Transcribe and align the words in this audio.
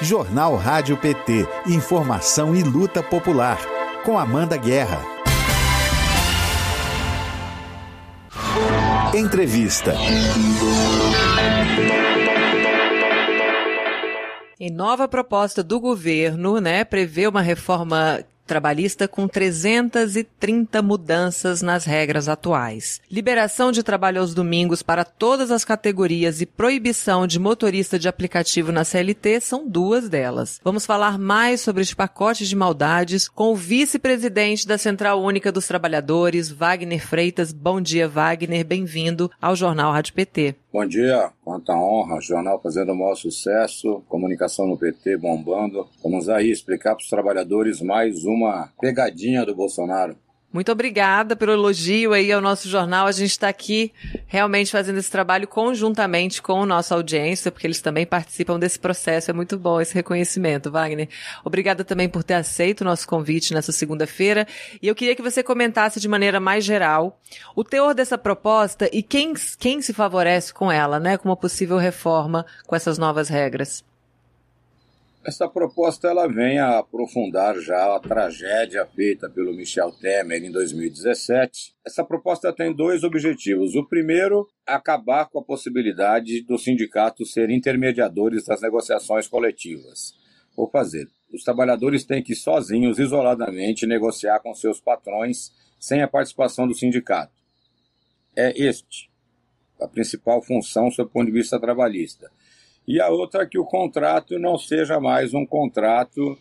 Jornal 0.00 0.54
Rádio 0.54 0.96
PT. 0.96 1.44
Informação 1.66 2.54
e 2.54 2.62
luta 2.62 3.02
popular. 3.02 3.58
Com 4.04 4.16
Amanda 4.16 4.56
Guerra. 4.56 5.00
Entrevista. 9.12 9.94
Em 14.60 14.70
nova 14.70 15.08
proposta 15.08 15.64
do 15.64 15.80
governo, 15.80 16.60
né, 16.60 16.84
prevê 16.84 17.26
uma 17.26 17.42
reforma 17.42 18.20
trabalhista 18.48 19.06
com 19.06 19.28
330 19.28 20.82
mudanças 20.82 21.62
nas 21.62 21.84
regras 21.84 22.28
atuais. 22.28 23.00
Liberação 23.08 23.70
de 23.70 23.84
trabalho 23.84 24.20
aos 24.20 24.34
domingos 24.34 24.82
para 24.82 25.04
todas 25.04 25.52
as 25.52 25.64
categorias 25.64 26.40
e 26.40 26.46
proibição 26.46 27.26
de 27.26 27.38
motorista 27.38 27.98
de 27.98 28.08
aplicativo 28.08 28.72
na 28.72 28.82
CLT 28.82 29.40
são 29.40 29.68
duas 29.68 30.08
delas. 30.08 30.60
Vamos 30.64 30.86
falar 30.86 31.18
mais 31.18 31.60
sobre 31.60 31.82
este 31.82 31.94
pacote 31.94 32.46
de 32.46 32.56
maldades 32.56 33.28
com 33.28 33.52
o 33.52 33.56
vice-presidente 33.56 34.66
da 34.66 34.78
Central 34.78 35.22
Única 35.22 35.52
dos 35.52 35.66
Trabalhadores, 35.66 36.50
Wagner 36.50 37.06
Freitas. 37.06 37.52
Bom 37.52 37.80
dia, 37.80 38.08
Wagner. 38.08 38.64
Bem-vindo 38.64 39.30
ao 39.40 39.54
Jornal 39.54 39.92
Rádio 39.92 40.14
PT. 40.14 40.56
Bom 40.70 40.84
dia, 40.84 41.32
quanta 41.42 41.72
honra, 41.72 42.20
jornal 42.20 42.60
fazendo 42.60 42.92
o 42.92 42.94
maior 42.94 43.14
sucesso, 43.14 44.02
comunicação 44.06 44.66
no 44.66 44.76
PT 44.76 45.16
bombando. 45.16 45.88
Vamos 46.02 46.28
aí 46.28 46.50
explicar 46.50 46.94
para 46.94 47.02
os 47.02 47.08
trabalhadores 47.08 47.80
mais 47.80 48.22
uma 48.26 48.70
pegadinha 48.78 49.46
do 49.46 49.54
Bolsonaro. 49.54 50.14
Muito 50.50 50.72
obrigada 50.72 51.36
pelo 51.36 51.52
elogio 51.52 52.14
aí 52.14 52.32
ao 52.32 52.40
nosso 52.40 52.70
jornal. 52.70 53.06
A 53.06 53.12
gente 53.12 53.32
está 53.32 53.48
aqui 53.48 53.92
realmente 54.26 54.70
fazendo 54.70 54.96
esse 54.96 55.10
trabalho 55.10 55.46
conjuntamente 55.46 56.40
com 56.40 56.62
a 56.62 56.66
nossa 56.66 56.94
audiência, 56.94 57.52
porque 57.52 57.66
eles 57.66 57.82
também 57.82 58.06
participam 58.06 58.58
desse 58.58 58.78
processo. 58.78 59.30
É 59.30 59.34
muito 59.34 59.58
bom 59.58 59.78
esse 59.78 59.92
reconhecimento, 59.92 60.70
Wagner. 60.70 61.08
Obrigada 61.44 61.84
também 61.84 62.08
por 62.08 62.24
ter 62.24 62.34
aceito 62.34 62.80
o 62.80 62.84
nosso 62.84 63.06
convite 63.06 63.52
nessa 63.52 63.72
segunda-feira. 63.72 64.46
E 64.80 64.88
eu 64.88 64.94
queria 64.94 65.14
que 65.14 65.22
você 65.22 65.42
comentasse 65.42 66.00
de 66.00 66.08
maneira 66.08 66.40
mais 66.40 66.64
geral 66.64 67.20
o 67.54 67.62
teor 67.62 67.94
dessa 67.94 68.16
proposta 68.16 68.88
e 68.90 69.02
quem, 69.02 69.34
quem 69.58 69.82
se 69.82 69.92
favorece 69.92 70.54
com 70.54 70.72
ela, 70.72 70.98
né, 70.98 71.18
com 71.18 71.28
uma 71.28 71.36
possível 71.36 71.76
reforma 71.76 72.46
com 72.66 72.74
essas 72.74 72.96
novas 72.96 73.28
regras. 73.28 73.84
Essa 75.28 75.46
proposta 75.46 76.08
ela 76.08 76.26
vem 76.26 76.58
a 76.58 76.78
aprofundar 76.78 77.60
já 77.60 77.94
a 77.94 78.00
tragédia 78.00 78.86
feita 78.86 79.28
pelo 79.28 79.52
Michel 79.52 79.92
Temer 79.92 80.42
em 80.42 80.50
2017. 80.50 81.74
Essa 81.86 82.02
proposta 82.02 82.50
tem 82.50 82.74
dois 82.74 83.04
objetivos. 83.04 83.74
O 83.74 83.86
primeiro, 83.86 84.48
acabar 84.66 85.28
com 85.28 85.38
a 85.38 85.44
possibilidade 85.44 86.40
dos 86.44 86.64
sindicatos 86.64 87.34
serem 87.34 87.58
intermediadores 87.58 88.46
das 88.46 88.62
negociações 88.62 89.28
coletivas. 89.28 90.14
Vou 90.56 90.66
fazer. 90.70 91.06
Os 91.30 91.44
trabalhadores 91.44 92.06
têm 92.06 92.22
que 92.22 92.34
sozinhos, 92.34 92.98
isoladamente, 92.98 93.86
negociar 93.86 94.40
com 94.40 94.54
seus 94.54 94.80
patrões 94.80 95.52
sem 95.78 96.00
a 96.00 96.08
participação 96.08 96.66
do 96.66 96.72
sindicato. 96.72 97.34
É 98.34 98.58
este 98.58 99.10
a 99.78 99.86
principal 99.86 100.40
função 100.40 100.90
sob 100.90 101.10
o 101.10 101.12
ponto 101.12 101.26
de 101.26 101.32
vista 101.32 101.60
trabalhista 101.60 102.30
e 102.88 103.02
a 103.02 103.10
outra 103.10 103.42
é 103.42 103.46
que 103.46 103.58
o 103.58 103.66
contrato 103.66 104.38
não 104.38 104.56
seja 104.56 104.98
mais 104.98 105.34
um 105.34 105.44
contrato 105.44 106.38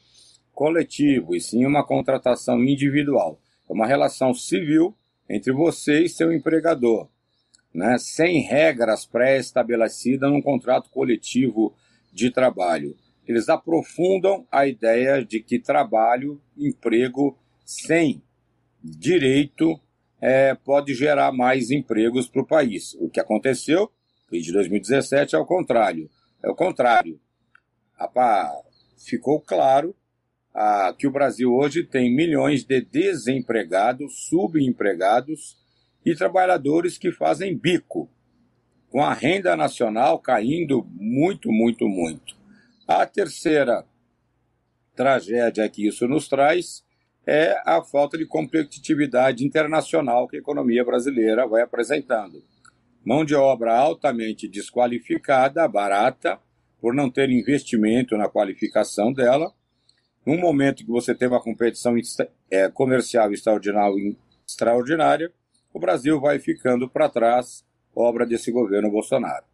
coletivo, 0.53 1.35
e 1.35 1.41
sim 1.41 1.65
uma 1.65 1.85
contratação 1.85 2.63
individual. 2.63 3.37
É 3.69 3.73
uma 3.73 3.85
relação 3.85 4.33
civil 4.33 4.95
entre 5.29 5.51
você 5.51 6.03
e 6.03 6.09
seu 6.09 6.31
empregador, 6.31 7.09
né? 7.73 7.97
sem 7.97 8.39
regras 8.39 9.05
pré-estabelecidas 9.05 10.31
num 10.31 10.41
contrato 10.41 10.89
coletivo 10.89 11.75
de 12.13 12.31
trabalho. 12.31 12.95
Eles 13.27 13.49
aprofundam 13.49 14.47
a 14.49 14.65
ideia 14.65 15.25
de 15.25 15.41
que 15.41 15.59
trabalho, 15.59 16.41
emprego 16.57 17.37
sem 17.65 18.23
direito 18.81 19.77
é, 20.21 20.55
pode 20.55 20.93
gerar 20.93 21.33
mais 21.33 21.71
empregos 21.71 22.25
para 22.25 22.41
o 22.41 22.47
país. 22.47 22.95
O 23.01 23.09
que 23.09 23.19
aconteceu 23.19 23.91
de 24.31 24.53
2017 24.53 25.35
é 25.35 25.37
o 25.37 25.45
contrário. 25.45 26.09
É 26.43 26.49
o 26.49 26.55
contrário. 26.55 27.19
Ficou 28.97 29.39
claro 29.41 29.95
ah, 30.53 30.93
que 30.97 31.07
o 31.07 31.11
Brasil 31.11 31.53
hoje 31.53 31.83
tem 31.83 32.13
milhões 32.13 32.63
de 32.63 32.81
desempregados, 32.81 34.27
subempregados 34.27 35.57
e 36.05 36.15
trabalhadores 36.15 36.97
que 36.97 37.11
fazem 37.11 37.57
bico, 37.57 38.09
com 38.89 39.03
a 39.03 39.13
renda 39.13 39.55
nacional 39.55 40.19
caindo 40.19 40.85
muito, 40.91 41.51
muito, 41.51 41.87
muito. 41.87 42.35
A 42.87 43.05
terceira 43.05 43.85
tragédia 44.95 45.67
que 45.69 45.85
isso 45.85 46.07
nos 46.07 46.27
traz 46.27 46.83
é 47.25 47.61
a 47.65 47.83
falta 47.83 48.17
de 48.17 48.25
competitividade 48.25 49.45
internacional 49.45 50.27
que 50.27 50.37
a 50.37 50.39
economia 50.39 50.83
brasileira 50.83 51.45
vai 51.45 51.61
apresentando 51.61 52.41
mão 53.07 53.23
de 53.23 53.33
obra 53.33 53.73
altamente 53.73 54.49
desqualificada, 54.49 55.65
barata, 55.65 56.37
por 56.81 56.93
não 56.93 57.09
ter 57.09 57.29
investimento 57.29 58.17
na 58.17 58.27
qualificação 58.27 59.13
dela. 59.13 59.53
Num 60.25 60.37
momento 60.37 60.83
que 60.83 60.91
você 60.91 61.15
tem 61.15 61.29
uma 61.29 61.41
competição 61.41 61.95
é, 62.51 62.67
comercial 62.67 63.31
extraordinária, 63.31 65.31
o 65.73 65.79
Brasil 65.79 66.19
vai 66.19 66.37
ficando 66.37 66.89
para 66.89 67.07
trás, 67.07 67.63
obra 67.95 68.25
desse 68.25 68.51
governo 68.51 68.91
Bolsonaro. 68.91 69.45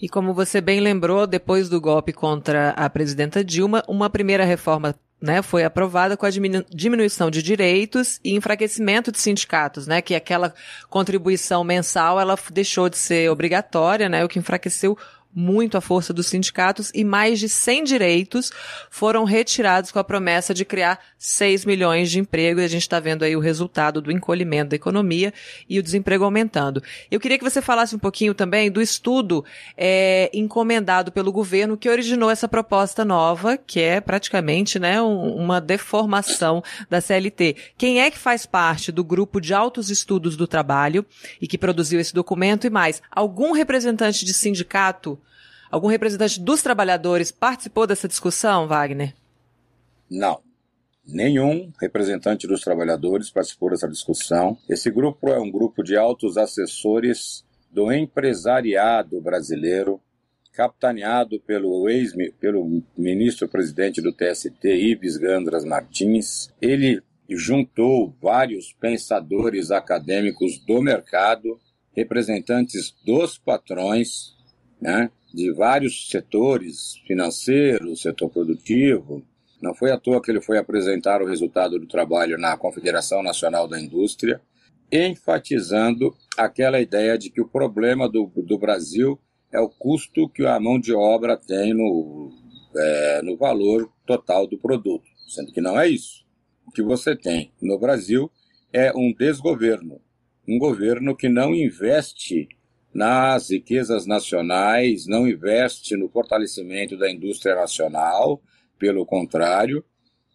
E 0.00 0.08
como 0.08 0.32
você 0.32 0.60
bem 0.60 0.78
lembrou, 0.78 1.26
depois 1.26 1.68
do 1.68 1.80
golpe 1.80 2.12
contra 2.12 2.70
a 2.70 2.88
presidenta 2.88 3.42
Dilma, 3.42 3.82
uma 3.88 4.08
primeira 4.08 4.44
reforma 4.44 4.94
né, 5.20 5.42
foi 5.42 5.64
aprovada 5.64 6.16
com 6.16 6.24
a 6.24 6.30
diminuição 6.30 7.30
de 7.30 7.42
direitos 7.42 8.20
e 8.22 8.34
enfraquecimento 8.34 9.10
de 9.10 9.18
sindicatos, 9.18 9.86
né, 9.86 10.00
que 10.00 10.14
aquela 10.14 10.54
contribuição 10.88 11.64
mensal 11.64 12.20
ela 12.20 12.38
deixou 12.52 12.88
de 12.88 12.96
ser 12.96 13.30
obrigatória, 13.30 14.08
né, 14.08 14.24
o 14.24 14.28
que 14.28 14.38
enfraqueceu 14.38 14.96
muito 15.38 15.78
a 15.78 15.80
força 15.80 16.12
dos 16.12 16.26
sindicatos 16.26 16.90
e 16.92 17.04
mais 17.04 17.38
de 17.38 17.48
100 17.48 17.84
direitos 17.84 18.50
foram 18.90 19.22
retirados 19.22 19.92
com 19.92 20.00
a 20.00 20.04
promessa 20.04 20.52
de 20.52 20.64
criar 20.64 20.98
6 21.16 21.64
milhões 21.64 22.10
de 22.10 22.18
empregos. 22.18 22.60
E 22.60 22.64
a 22.64 22.68
gente 22.68 22.82
está 22.82 22.98
vendo 22.98 23.22
aí 23.22 23.36
o 23.36 23.40
resultado 23.40 24.02
do 24.02 24.10
encolhimento 24.10 24.70
da 24.70 24.76
economia 24.76 25.32
e 25.68 25.78
o 25.78 25.82
desemprego 25.82 26.24
aumentando. 26.24 26.82
Eu 27.08 27.20
queria 27.20 27.38
que 27.38 27.44
você 27.44 27.62
falasse 27.62 27.94
um 27.94 28.00
pouquinho 28.00 28.34
também 28.34 28.68
do 28.68 28.82
estudo 28.82 29.44
é, 29.76 30.28
encomendado 30.34 31.12
pelo 31.12 31.30
governo 31.30 31.76
que 31.76 31.88
originou 31.88 32.30
essa 32.30 32.48
proposta 32.48 33.04
nova, 33.04 33.56
que 33.56 33.80
é 33.80 34.00
praticamente 34.00 34.80
né, 34.80 35.00
um, 35.00 35.36
uma 35.36 35.60
deformação 35.60 36.64
da 36.90 37.00
CLT. 37.00 37.54
Quem 37.76 38.00
é 38.00 38.10
que 38.10 38.18
faz 38.18 38.44
parte 38.44 38.90
do 38.90 39.04
grupo 39.04 39.40
de 39.40 39.54
altos 39.54 39.88
estudos 39.88 40.36
do 40.36 40.48
trabalho 40.48 41.06
e 41.40 41.46
que 41.46 41.56
produziu 41.56 42.00
esse 42.00 42.12
documento 42.12 42.66
e 42.66 42.70
mais? 42.70 43.00
Algum 43.08 43.52
representante 43.52 44.24
de 44.24 44.34
sindicato 44.34 45.16
Algum 45.70 45.88
representante 45.88 46.40
dos 46.40 46.62
trabalhadores 46.62 47.30
participou 47.30 47.86
dessa 47.86 48.08
discussão, 48.08 48.66
Wagner? 48.66 49.14
Não. 50.10 50.40
Nenhum 51.06 51.72
representante 51.80 52.46
dos 52.46 52.60
trabalhadores 52.60 53.30
participou 53.30 53.70
dessa 53.70 53.88
discussão. 53.88 54.58
Esse 54.68 54.90
grupo 54.90 55.28
é 55.28 55.38
um 55.38 55.50
grupo 55.50 55.82
de 55.82 55.96
altos 55.96 56.36
assessores 56.36 57.44
do 57.70 57.92
empresariado 57.92 59.20
brasileiro, 59.20 60.00
capitaneado 60.52 61.40
pelo 61.40 61.88
ex 61.88 62.12
pelo 62.40 62.82
ministro-presidente 62.96 64.02
do 64.02 64.12
TST, 64.12 64.64
Ives 64.64 65.16
Gandras 65.16 65.64
Martins. 65.64 66.50
Ele 66.60 67.02
juntou 67.28 68.14
vários 68.20 68.72
pensadores 68.72 69.70
acadêmicos 69.70 70.58
do 70.58 70.82
mercado, 70.82 71.58
representantes 71.94 72.94
dos 73.04 73.38
patrões, 73.38 74.34
né, 74.80 75.10
de 75.38 75.52
vários 75.52 76.10
setores, 76.10 76.96
financeiro, 77.06 77.94
setor 77.94 78.28
produtivo. 78.28 79.24
Não 79.62 79.72
foi 79.72 79.92
à 79.92 79.96
toa 79.96 80.20
que 80.20 80.32
ele 80.32 80.40
foi 80.40 80.58
apresentar 80.58 81.22
o 81.22 81.26
resultado 81.26 81.78
do 81.78 81.86
trabalho 81.86 82.36
na 82.36 82.56
Confederação 82.56 83.22
Nacional 83.22 83.68
da 83.68 83.80
Indústria, 83.80 84.40
enfatizando 84.90 86.12
aquela 86.36 86.80
ideia 86.80 87.16
de 87.16 87.30
que 87.30 87.40
o 87.40 87.48
problema 87.48 88.08
do, 88.08 88.26
do 88.36 88.58
Brasil 88.58 89.16
é 89.52 89.60
o 89.60 89.68
custo 89.68 90.28
que 90.28 90.44
a 90.44 90.58
mão 90.58 90.76
de 90.76 90.92
obra 90.92 91.36
tem 91.36 91.72
no, 91.72 92.32
é, 92.76 93.22
no 93.22 93.36
valor 93.36 93.88
total 94.04 94.44
do 94.44 94.58
produto, 94.58 95.06
sendo 95.28 95.52
que 95.52 95.60
não 95.60 95.78
é 95.78 95.88
isso. 95.88 96.26
O 96.66 96.72
que 96.72 96.82
você 96.82 97.14
tem 97.14 97.52
no 97.62 97.78
Brasil 97.78 98.28
é 98.72 98.92
um 98.92 99.14
desgoverno, 99.16 100.00
um 100.48 100.58
governo 100.58 101.16
que 101.16 101.28
não 101.28 101.54
investe 101.54 102.48
nas 102.92 103.50
riquezas 103.50 104.06
nacionais, 104.06 105.06
não 105.06 105.28
investe 105.28 105.96
no 105.96 106.08
fortalecimento 106.08 106.96
da 106.96 107.10
indústria 107.10 107.54
nacional, 107.54 108.40
pelo 108.78 109.04
contrário, 109.04 109.84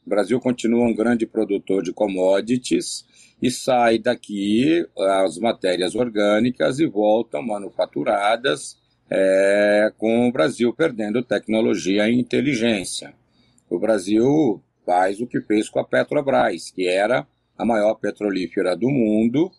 o 0.06 0.10
Brasil 0.10 0.40
continua 0.40 0.86
um 0.86 0.94
grande 0.94 1.26
produtor 1.26 1.82
de 1.82 1.94
commodities 1.94 3.06
e 3.42 3.50
sai 3.50 3.98
daqui 3.98 4.86
as 4.98 5.38
matérias 5.38 5.96
orgânicas 5.96 6.80
e 6.80 6.86
voltam 6.86 7.42
manufaturadas 7.42 8.78
é, 9.10 9.94
com 9.98 10.28
o 10.28 10.32
Brasil 10.32 10.74
perdendo 10.74 11.24
tecnologia 11.24 12.10
e 12.10 12.20
inteligência. 12.20 13.14
O 13.70 13.80
Brasil 13.80 14.62
faz 14.86 15.22
o 15.22 15.28
que 15.28 15.40
fez 15.40 15.70
com 15.70 15.80
a 15.80 15.86
Petrobras, 15.86 16.70
que 16.70 16.86
era 16.86 17.26
a 17.58 17.66
maior 17.66 17.96
petrolífera 17.96 18.76
do 18.76 18.90
mundo, 18.90 19.52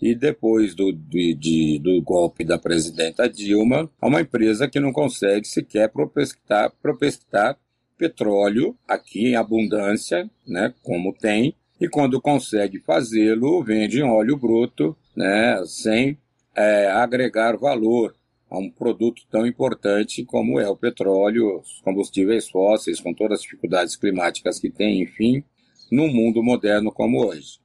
e 0.00 0.14
depois 0.14 0.74
do, 0.74 0.92
de, 0.92 1.34
de, 1.34 1.78
do 1.78 2.00
golpe 2.02 2.44
da 2.44 2.58
presidenta 2.58 3.28
Dilma, 3.28 3.90
é 4.00 4.06
uma 4.06 4.20
empresa 4.20 4.68
que 4.68 4.80
não 4.80 4.92
consegue 4.92 5.46
sequer 5.46 5.88
prospectar, 5.88 6.72
prospectar 6.82 7.58
petróleo 7.96 8.76
aqui 8.86 9.28
em 9.28 9.36
abundância, 9.36 10.28
né, 10.46 10.74
como 10.82 11.14
tem, 11.14 11.56
e 11.80 11.88
quando 11.88 12.20
consegue 12.20 12.78
fazê-lo, 12.80 13.62
vende 13.64 14.00
em 14.00 14.04
óleo 14.04 14.36
bruto, 14.36 14.96
né, 15.16 15.62
sem 15.64 16.18
é, 16.54 16.88
agregar 16.88 17.56
valor 17.56 18.14
a 18.50 18.58
um 18.58 18.70
produto 18.70 19.22
tão 19.30 19.46
importante 19.46 20.24
como 20.24 20.60
é 20.60 20.68
o 20.68 20.76
petróleo, 20.76 21.60
os 21.60 21.80
combustíveis 21.80 22.48
fósseis, 22.48 23.00
com 23.00 23.12
todas 23.12 23.38
as 23.38 23.42
dificuldades 23.42 23.96
climáticas 23.96 24.60
que 24.60 24.70
tem, 24.70 25.02
enfim, 25.02 25.42
num 25.90 26.12
mundo 26.12 26.42
moderno 26.42 26.92
como 26.92 27.26
hoje. 27.26 27.58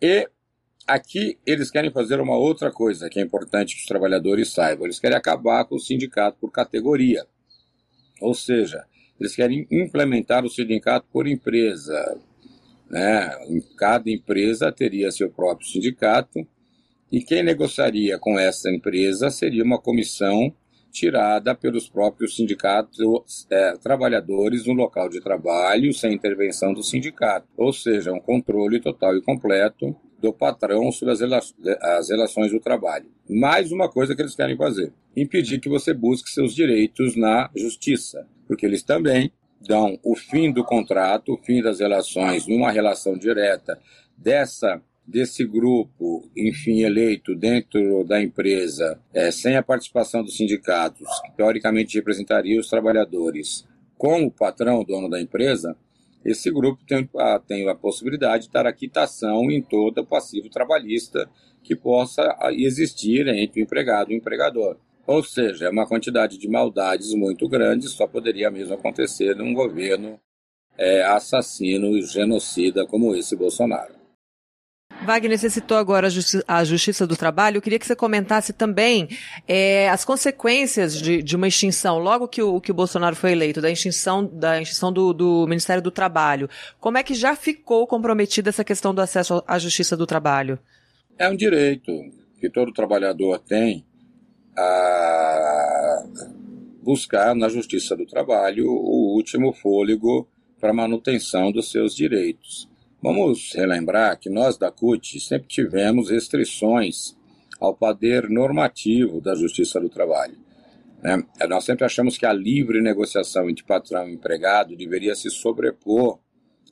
E 0.00 0.28
aqui 0.86 1.38
eles 1.44 1.70
querem 1.70 1.90
fazer 1.90 2.20
uma 2.20 2.36
outra 2.36 2.70
coisa 2.70 3.08
que 3.08 3.18
é 3.18 3.22
importante 3.22 3.74
que 3.74 3.80
os 3.80 3.86
trabalhadores 3.86 4.52
saibam. 4.52 4.86
Eles 4.86 5.00
querem 5.00 5.16
acabar 5.16 5.64
com 5.64 5.74
o 5.74 5.80
sindicato 5.80 6.38
por 6.40 6.50
categoria. 6.52 7.26
Ou 8.20 8.34
seja, 8.34 8.84
eles 9.18 9.34
querem 9.34 9.66
implementar 9.70 10.44
o 10.44 10.50
sindicato 10.50 11.06
por 11.12 11.26
empresa. 11.26 12.18
Né? 12.88 13.30
Cada 13.76 14.10
empresa 14.10 14.70
teria 14.70 15.10
seu 15.10 15.30
próprio 15.30 15.66
sindicato 15.66 16.46
e 17.10 17.22
quem 17.22 17.42
negociaria 17.42 18.18
com 18.18 18.38
essa 18.38 18.70
empresa 18.70 19.30
seria 19.30 19.64
uma 19.64 19.80
comissão 19.80 20.54
tirada 20.90 21.54
pelos 21.54 21.88
próprios 21.88 22.36
sindicatos 22.36 23.46
é, 23.50 23.76
trabalhadores 23.76 24.66
no 24.66 24.72
local 24.72 25.10
de 25.10 25.20
trabalho 25.20 25.92
sem 25.92 26.14
intervenção 26.14 26.72
do 26.72 26.82
sindicato, 26.82 27.46
ou 27.54 27.70
seja, 27.70 28.12
um 28.12 28.20
controle 28.20 28.80
total 28.80 29.14
e 29.14 29.20
completo 29.20 29.94
do 30.20 30.32
patrão 30.32 30.90
sobre 30.90 31.14
as, 31.14 31.20
rela 31.20 31.40
as 31.98 32.08
relações 32.08 32.50
do 32.50 32.60
trabalho. 32.60 33.06
Mais 33.28 33.70
uma 33.70 33.88
coisa 33.88 34.14
que 34.14 34.22
eles 34.22 34.34
querem 34.34 34.56
fazer: 34.56 34.92
impedir 35.16 35.60
que 35.60 35.68
você 35.68 35.92
busque 35.92 36.30
seus 36.30 36.54
direitos 36.54 37.16
na 37.16 37.50
justiça, 37.54 38.26
porque 38.46 38.66
eles 38.66 38.82
também 38.82 39.30
dão 39.66 39.98
o 40.02 40.14
fim 40.14 40.52
do 40.52 40.64
contrato, 40.64 41.34
o 41.34 41.38
fim 41.38 41.62
das 41.62 41.80
relações 41.80 42.46
numa 42.46 42.70
relação 42.70 43.16
direta 43.16 43.78
dessa 44.16 44.80
desse 45.06 45.46
grupo, 45.46 46.28
enfim, 46.36 46.80
eleito 46.80 47.34
dentro 47.36 48.02
da 48.04 48.20
empresa, 48.20 48.98
é, 49.14 49.30
sem 49.30 49.56
a 49.56 49.62
participação 49.62 50.24
dos 50.24 50.36
sindicatos, 50.36 51.06
que 51.20 51.36
teoricamente 51.36 51.96
representaria 51.96 52.58
os 52.58 52.68
trabalhadores, 52.68 53.64
com 53.96 54.24
o 54.24 54.30
patrão, 54.30 54.82
dono 54.82 55.08
da 55.08 55.20
empresa, 55.20 55.76
esse 56.26 56.50
grupo 56.50 56.82
tem 56.86 57.08
a, 57.16 57.38
tem 57.38 57.68
a 57.68 57.74
possibilidade 57.74 58.46
de 58.46 58.52
dar 58.52 58.66
a 58.66 58.72
quitação 58.72 59.50
em 59.50 59.62
todo 59.62 59.98
o 59.98 60.06
passivo 60.06 60.50
trabalhista 60.50 61.28
que 61.62 61.74
possa 61.74 62.22
existir 62.52 63.26
entre 63.28 63.60
o 63.60 63.64
empregado 63.64 64.10
e 64.10 64.14
o 64.14 64.18
empregador. 64.18 64.76
Ou 65.06 65.22
seja, 65.22 65.66
é 65.66 65.70
uma 65.70 65.86
quantidade 65.86 66.36
de 66.36 66.48
maldades 66.48 67.14
muito 67.14 67.48
grande, 67.48 67.88
só 67.88 68.06
poderia 68.06 68.50
mesmo 68.50 68.74
acontecer 68.74 69.36
num 69.36 69.54
governo 69.54 70.18
é, 70.76 71.02
assassino 71.04 71.96
e 71.96 72.02
genocida 72.02 72.86
como 72.86 73.14
esse 73.14 73.36
Bolsonaro. 73.36 73.95
Wagner, 75.04 75.38
você 75.38 75.50
citou 75.50 75.76
agora 75.76 76.06
a, 76.06 76.10
justi 76.10 76.42
a, 76.48 76.64
Justiça 76.64 77.06
do 77.06 77.16
Trabalho. 77.16 77.58
Eu 77.58 77.62
queria 77.62 77.78
que 77.78 77.86
você 77.86 77.94
comentasse 77.94 78.52
também 78.52 79.08
é, 79.46 79.88
as 79.90 80.04
consequências 80.04 80.98
de, 80.98 81.22
de, 81.22 81.36
uma 81.36 81.46
extinção, 81.46 81.98
logo 81.98 82.26
que 82.26 82.42
o, 82.42 82.60
que 82.60 82.70
o 82.70 82.74
Bolsonaro 82.74 83.14
foi 83.14 83.32
eleito, 83.32 83.60
da 83.60 83.70
extinção, 83.70 84.24
da 84.24 84.60
extinção 84.60 84.92
do, 84.92 85.12
do, 85.12 85.46
Ministério 85.46 85.82
do 85.82 85.90
Trabalho. 85.90 86.48
Como 86.80 86.98
é 86.98 87.02
que 87.02 87.14
já 87.14 87.36
ficou 87.36 87.86
comprometida 87.86 88.48
essa 88.48 88.64
questão 88.64 88.94
do 88.94 89.00
acesso 89.00 89.42
à 89.46 89.58
Justiça 89.58 89.96
do 89.96 90.06
Trabalho? 90.06 90.58
É 91.18 91.28
um 91.28 91.36
direito 91.36 91.92
que 92.40 92.50
todo 92.50 92.72
trabalhador 92.72 93.38
tem 93.38 93.84
a 94.56 96.04
buscar 96.82 97.34
na 97.34 97.48
Justiça 97.48 97.96
do 97.96 98.06
Trabalho 98.06 98.66
o 98.66 99.14
último 99.14 99.52
fôlego 99.52 100.28
para 100.60 100.72
manutenção 100.72 101.52
dos 101.52 101.70
seus 101.70 101.94
direitos. 101.94 102.68
Vamos 103.02 103.52
relembrar 103.54 104.18
que 104.18 104.30
nós 104.30 104.56
da 104.56 104.70
CUT 104.70 105.20
sempre 105.20 105.48
tivemos 105.48 106.10
restrições 106.10 107.14
ao 107.60 107.74
poder 107.74 108.28
normativo 108.28 109.20
da 109.20 109.34
Justiça 109.34 109.78
do 109.78 109.88
Trabalho. 109.88 110.36
Né? 111.02 111.22
Nós 111.48 111.64
sempre 111.64 111.84
achamos 111.84 112.16
que 112.16 112.26
a 112.26 112.32
livre 112.32 112.80
negociação 112.80 113.48
entre 113.50 113.64
patrão 113.64 114.08
e 114.08 114.14
empregado 114.14 114.76
deveria 114.76 115.14
se 115.14 115.30
sobrepor 115.30 116.18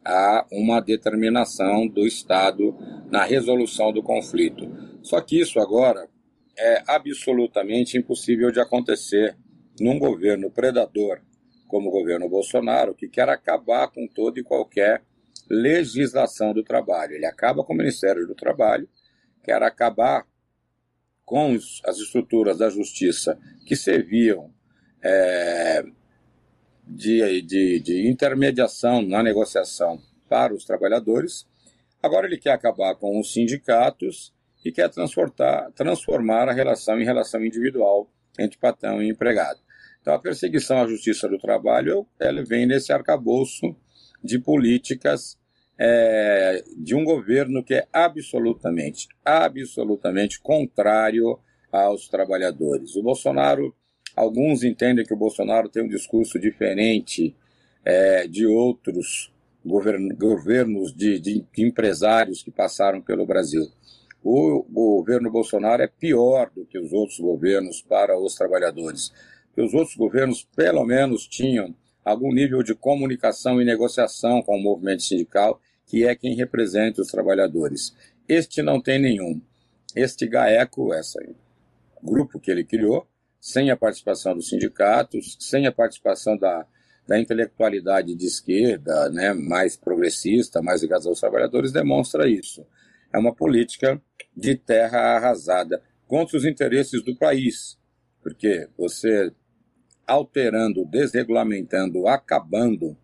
a 0.05 0.47
uma 0.51 0.81
determinação 0.81 1.87
do 1.87 2.07
Estado 2.07 2.75
na 3.11 3.25
resolução 3.25 3.93
do 3.93 4.03
conflito. 4.03 4.69
Só 5.03 5.21
que 5.21 5.41
isso 5.41 5.61
agora 5.61 6.09
é 6.59 6.83
absolutamente 6.87 7.99
impossível 7.99 8.51
de 8.51 8.61
acontecer 8.61 9.37
num 9.81 9.99
governo 9.99 10.51
predador 10.51 11.21
como 11.69 11.89
o 11.89 11.93
governo 11.93 12.29
Bolsonaro, 12.29 12.95
que 12.95 13.09
quer 13.09 13.29
acabar 13.29 13.89
com 13.89 14.07
todo 14.07 14.39
e 14.39 14.45
qualquer 14.45 15.03
legislação 15.49 16.53
do 16.53 16.63
trabalho. 16.63 17.15
Ele 17.15 17.27
acaba 17.27 17.65
com 17.65 17.73
o 17.73 17.77
Ministério 17.77 18.27
do 18.27 18.35
Trabalho, 18.35 18.89
quer 19.43 19.63
acabar 19.63 20.27
com 21.25 21.55
as 21.85 21.99
estruturas 21.99 22.59
da 22.59 22.69
justiça 22.69 23.39
que 23.67 23.75
serviam 23.75 24.53
é, 25.03 25.85
de, 26.87 27.43
de, 27.43 27.81
de 27.81 28.09
intermediação 28.09 29.03
na 29.03 29.23
negociação 29.23 30.01
para 30.29 30.55
os 30.55 30.65
trabalhadores. 30.65 31.47
Agora 32.03 32.27
ele 32.27 32.39
quer 32.39 32.53
acabar 32.53 32.95
com 32.97 33.19
os 33.19 33.33
sindicatos 33.33 34.33
e 34.65 34.73
quer 34.73 34.91
transformar 35.75 36.49
a 36.49 36.53
relação 36.53 37.01
em 37.01 37.05
relação 37.05 37.45
individual 37.45 38.11
entre 38.39 38.59
patrão 38.59 39.03
e 39.03 39.09
empregado. 39.09 39.61
Então 40.01 40.15
a 40.15 40.19
perseguição 40.19 40.81
à 40.81 40.87
justiça 40.87 41.29
do 41.29 41.39
trabalho 41.39 42.07
ela 42.19 42.43
vem 42.45 42.67
nesse 42.67 42.93
arcabouço 42.93 43.75
de 44.25 44.39
políticas 44.39 45.39
é, 45.79 46.65
de 46.77 46.95
um 46.95 47.05
governo 47.05 47.63
que 47.63 47.75
é 47.75 47.87
absolutamente, 47.93 49.09
absolutamente 49.25 50.41
contrário 50.41 51.39
aos 51.71 52.09
trabalhadores. 52.09 52.97
O 52.97 53.03
Bolsonaro, 53.03 53.75
alguns 54.17 54.63
entendem 54.63 55.05
que 55.05 55.13
o 55.13 55.19
Bolsonaro 55.19 55.69
tem 55.69 55.83
um 55.83 55.89
discurso 55.89 56.39
diferente 56.39 57.37
é, 57.85 58.27
de 58.27 58.47
outros 58.47 59.33
govern 59.65 60.15
governos 60.15 60.95
de, 60.95 61.19
de, 61.19 61.45
empresários 61.59 62.43
que 62.43 62.51
passaram 62.51 63.01
pelo 63.01 63.27
Brasil. 63.27 63.67
O, 64.23 64.65
o 64.73 64.97
governo 64.99 65.31
Bolsonaro 65.31 65.83
é 65.83 65.87
pior 65.87 66.51
do 66.55 66.65
que 66.65 66.79
os 66.79 66.93
outros 66.93 67.19
governos 67.19 67.83
para 67.83 68.19
os 68.19 68.35
trabalhadores. 68.35 69.13
Porque 69.49 69.63
os 69.63 69.75
outros 69.75 69.97
governos, 69.97 70.47
pelo 70.57 70.85
menos, 70.85 71.27
tinham 71.27 71.75
algum 72.05 72.33
nível 72.33 72.63
de 72.63 72.75
comunicação 72.75 73.61
e 73.61 73.65
negociação 73.65 74.43
com 74.43 74.57
o 74.57 74.63
movimento 74.63 75.03
sindical, 75.03 75.61
que 75.87 76.05
é 76.05 76.15
quem 76.15 76.35
representa 76.35 77.01
os 77.01 77.09
trabalhadores. 77.09 77.95
Este 78.29 78.63
não 78.63 78.81
tem 78.81 79.01
nenhum. 79.01 79.41
Este 79.95 80.27
GAECO, 80.27 80.93
esse 80.95 81.19
grupo 82.03 82.39
que 82.39 82.51
ele 82.51 82.65
criou, 82.65 83.07
sem 83.41 83.71
a 83.71 83.77
participação 83.77 84.35
dos 84.35 84.49
sindicatos, 84.49 85.37
sem 85.39 85.67
a 85.67 85.73
participação 85.73 86.37
da, 86.37 86.67
da 87.07 87.19
intelectualidade 87.19 88.15
de 88.15 88.27
esquerda, 88.27 89.11
né, 89.11 89.33
mais 89.33 89.77
progressista, 89.77 90.63
mais 90.63 90.83
ligada 90.83 91.09
aos 91.09 91.21
trabalhadores, 91.21 91.73
demonstra 91.73 92.29
isso. 92.29 92.67
É 93.13 93.19
uma 93.19 93.35
política 93.35 94.01
de 94.37 94.57
terra 94.57 95.17
arrasada 95.17 95.83
contra 96.07 96.37
os 96.37 96.45
interesses 96.45 97.03
do 97.05 97.17
país, 97.17 97.79
porque 98.23 98.69
você 98.77 99.33
alterando, 100.07 100.85
desregulamentando, 100.85 102.07
acabando 102.07 102.97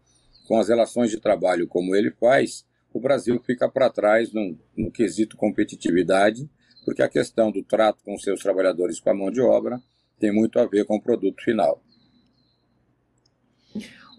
com 0.46 0.58
as 0.58 0.68
relações 0.68 1.10
de 1.10 1.20
trabalho 1.20 1.66
como 1.66 1.94
ele 1.94 2.10
faz, 2.10 2.64
o 2.92 3.00
Brasil 3.00 3.40
fica 3.44 3.68
para 3.68 3.90
trás 3.90 4.32
no, 4.32 4.58
no 4.76 4.90
quesito 4.90 5.36
competitividade, 5.36 6.48
porque 6.84 7.02
a 7.02 7.08
questão 7.08 7.52
do 7.52 7.62
trato 7.62 8.02
com 8.04 8.18
seus 8.18 8.40
trabalhadores 8.40 8.98
com 8.98 9.10
a 9.10 9.14
mão 9.14 9.30
de 9.30 9.40
obra 9.40 9.80
tem 10.18 10.32
muito 10.32 10.58
a 10.58 10.66
ver 10.66 10.84
com 10.84 10.96
o 10.96 11.02
produto 11.02 11.42
final. 11.42 11.82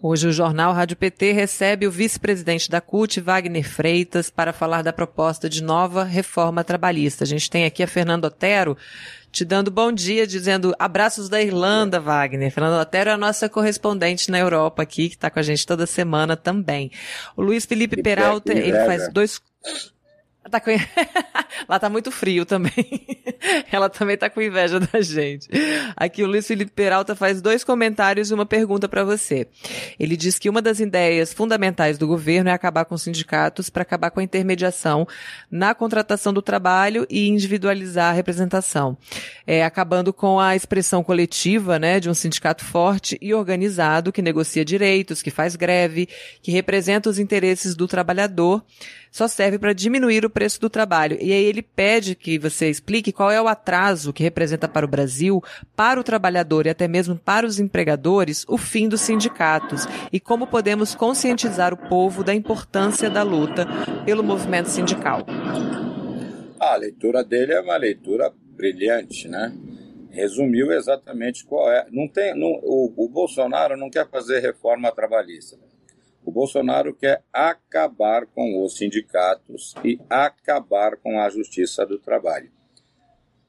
Hoje 0.04 0.26
o 0.26 0.32
jornal 0.32 0.72
Rádio 0.72 0.96
PT 0.96 1.30
recebe 1.30 1.86
o 1.86 1.90
vice-presidente 1.90 2.68
da 2.68 2.80
CUT, 2.80 3.20
Wagner 3.20 3.62
Freitas, 3.62 4.28
para 4.28 4.52
falar 4.52 4.82
da 4.82 4.92
proposta 4.92 5.48
de 5.48 5.62
nova 5.62 6.02
reforma 6.02 6.64
trabalhista. 6.64 7.22
A 7.22 7.26
gente 7.26 7.48
tem 7.48 7.64
aqui 7.64 7.84
a 7.84 7.86
Fernando 7.86 8.24
Otero 8.24 8.76
te 9.30 9.44
dando 9.44 9.70
bom 9.70 9.92
dia, 9.92 10.26
dizendo 10.26 10.74
abraços 10.76 11.28
da 11.28 11.40
Irlanda, 11.40 12.00
Wagner. 12.00 12.50
Fernando 12.50 12.80
Otero 12.82 13.10
é 13.10 13.12
a 13.12 13.16
nossa 13.16 13.48
correspondente 13.48 14.28
na 14.28 14.40
Europa 14.40 14.82
aqui, 14.82 15.08
que 15.08 15.14
está 15.14 15.30
com 15.30 15.38
a 15.38 15.42
gente 15.42 15.64
toda 15.64 15.86
semana 15.86 16.36
também. 16.36 16.90
O 17.36 17.42
Luiz 17.42 17.64
Felipe 17.64 18.02
Peralta, 18.02 18.52
ele 18.52 18.84
faz 18.84 19.08
dois 19.12 19.40
Tá 20.50 20.60
com... 20.60 20.70
Lá 21.68 21.78
tá 21.78 21.88
muito 21.88 22.10
frio 22.10 22.44
também. 22.44 22.72
Ela 23.70 23.88
também 23.88 24.16
tá 24.16 24.28
com 24.28 24.40
inveja 24.40 24.80
da 24.80 25.00
gente. 25.00 25.48
Aqui 25.96 26.22
o 26.22 26.26
Luiz 26.26 26.46
Felipe 26.46 26.72
Peralta 26.72 27.14
faz 27.14 27.40
dois 27.40 27.62
comentários 27.64 28.30
e 28.30 28.34
uma 28.34 28.46
pergunta 28.46 28.88
para 28.88 29.04
você. 29.04 29.46
Ele 29.98 30.16
diz 30.16 30.38
que 30.38 30.48
uma 30.48 30.60
das 30.60 30.80
ideias 30.80 31.32
fundamentais 31.32 31.98
do 31.98 32.06
governo 32.06 32.50
é 32.50 32.52
acabar 32.52 32.84
com 32.84 32.94
os 32.94 33.02
sindicatos 33.02 33.70
para 33.70 33.82
acabar 33.82 34.10
com 34.10 34.20
a 34.20 34.22
intermediação 34.22 35.06
na 35.50 35.74
contratação 35.74 36.32
do 36.32 36.42
trabalho 36.42 37.06
e 37.08 37.28
individualizar 37.28 38.10
a 38.10 38.14
representação. 38.14 38.96
É, 39.46 39.64
acabando 39.64 40.12
com 40.12 40.40
a 40.40 40.56
expressão 40.56 41.02
coletiva, 41.04 41.78
né, 41.78 42.00
de 42.00 42.10
um 42.10 42.14
sindicato 42.14 42.64
forte 42.64 43.18
e 43.20 43.32
organizado 43.34 44.12
que 44.12 44.22
negocia 44.22 44.64
direitos, 44.64 45.22
que 45.22 45.30
faz 45.30 45.56
greve, 45.56 46.08
que 46.42 46.50
representa 46.50 47.08
os 47.08 47.18
interesses 47.18 47.74
do 47.74 47.86
trabalhador 47.86 48.62
só 49.12 49.28
serve 49.28 49.58
para 49.58 49.74
diminuir 49.74 50.24
o 50.24 50.30
preço 50.30 50.58
do 50.58 50.70
trabalho. 50.70 51.18
E 51.20 51.30
aí 51.32 51.44
ele 51.44 51.60
pede 51.60 52.14
que 52.14 52.38
você 52.38 52.70
explique 52.70 53.12
qual 53.12 53.30
é 53.30 53.40
o 53.40 53.46
atraso 53.46 54.12
que 54.12 54.22
representa 54.22 54.66
para 54.66 54.86
o 54.86 54.88
Brasil, 54.88 55.44
para 55.76 56.00
o 56.00 56.02
trabalhador 56.02 56.66
e 56.66 56.70
até 56.70 56.88
mesmo 56.88 57.16
para 57.16 57.46
os 57.46 57.60
empregadores, 57.60 58.46
o 58.48 58.56
fim 58.56 58.88
dos 58.88 59.02
sindicatos 59.02 59.86
e 60.10 60.18
como 60.18 60.46
podemos 60.46 60.94
conscientizar 60.94 61.74
o 61.74 61.88
povo 61.88 62.24
da 62.24 62.34
importância 62.34 63.10
da 63.10 63.22
luta 63.22 63.66
pelo 64.06 64.24
movimento 64.24 64.70
sindical. 64.70 65.26
A 66.58 66.74
leitura 66.76 67.22
dele 67.22 67.52
é 67.52 67.60
uma 67.60 67.76
leitura 67.76 68.32
brilhante, 68.56 69.28
né? 69.28 69.52
Resumiu 70.10 70.72
exatamente 70.72 71.44
qual 71.44 71.70
é. 71.70 71.86
Não 71.90 72.08
tem, 72.08 72.34
não, 72.38 72.48
o, 72.62 72.92
o 72.96 73.08
Bolsonaro 73.08 73.76
não 73.76 73.90
quer 73.90 74.08
fazer 74.08 74.40
reforma 74.40 74.90
trabalhista. 74.92 75.58
O 76.24 76.30
Bolsonaro 76.30 76.94
quer 76.94 77.24
acabar 77.32 78.26
com 78.26 78.64
os 78.64 78.76
sindicatos 78.76 79.74
e 79.84 80.00
acabar 80.08 80.96
com 80.96 81.20
a 81.20 81.28
justiça 81.28 81.84
do 81.84 81.98
trabalho. 81.98 82.50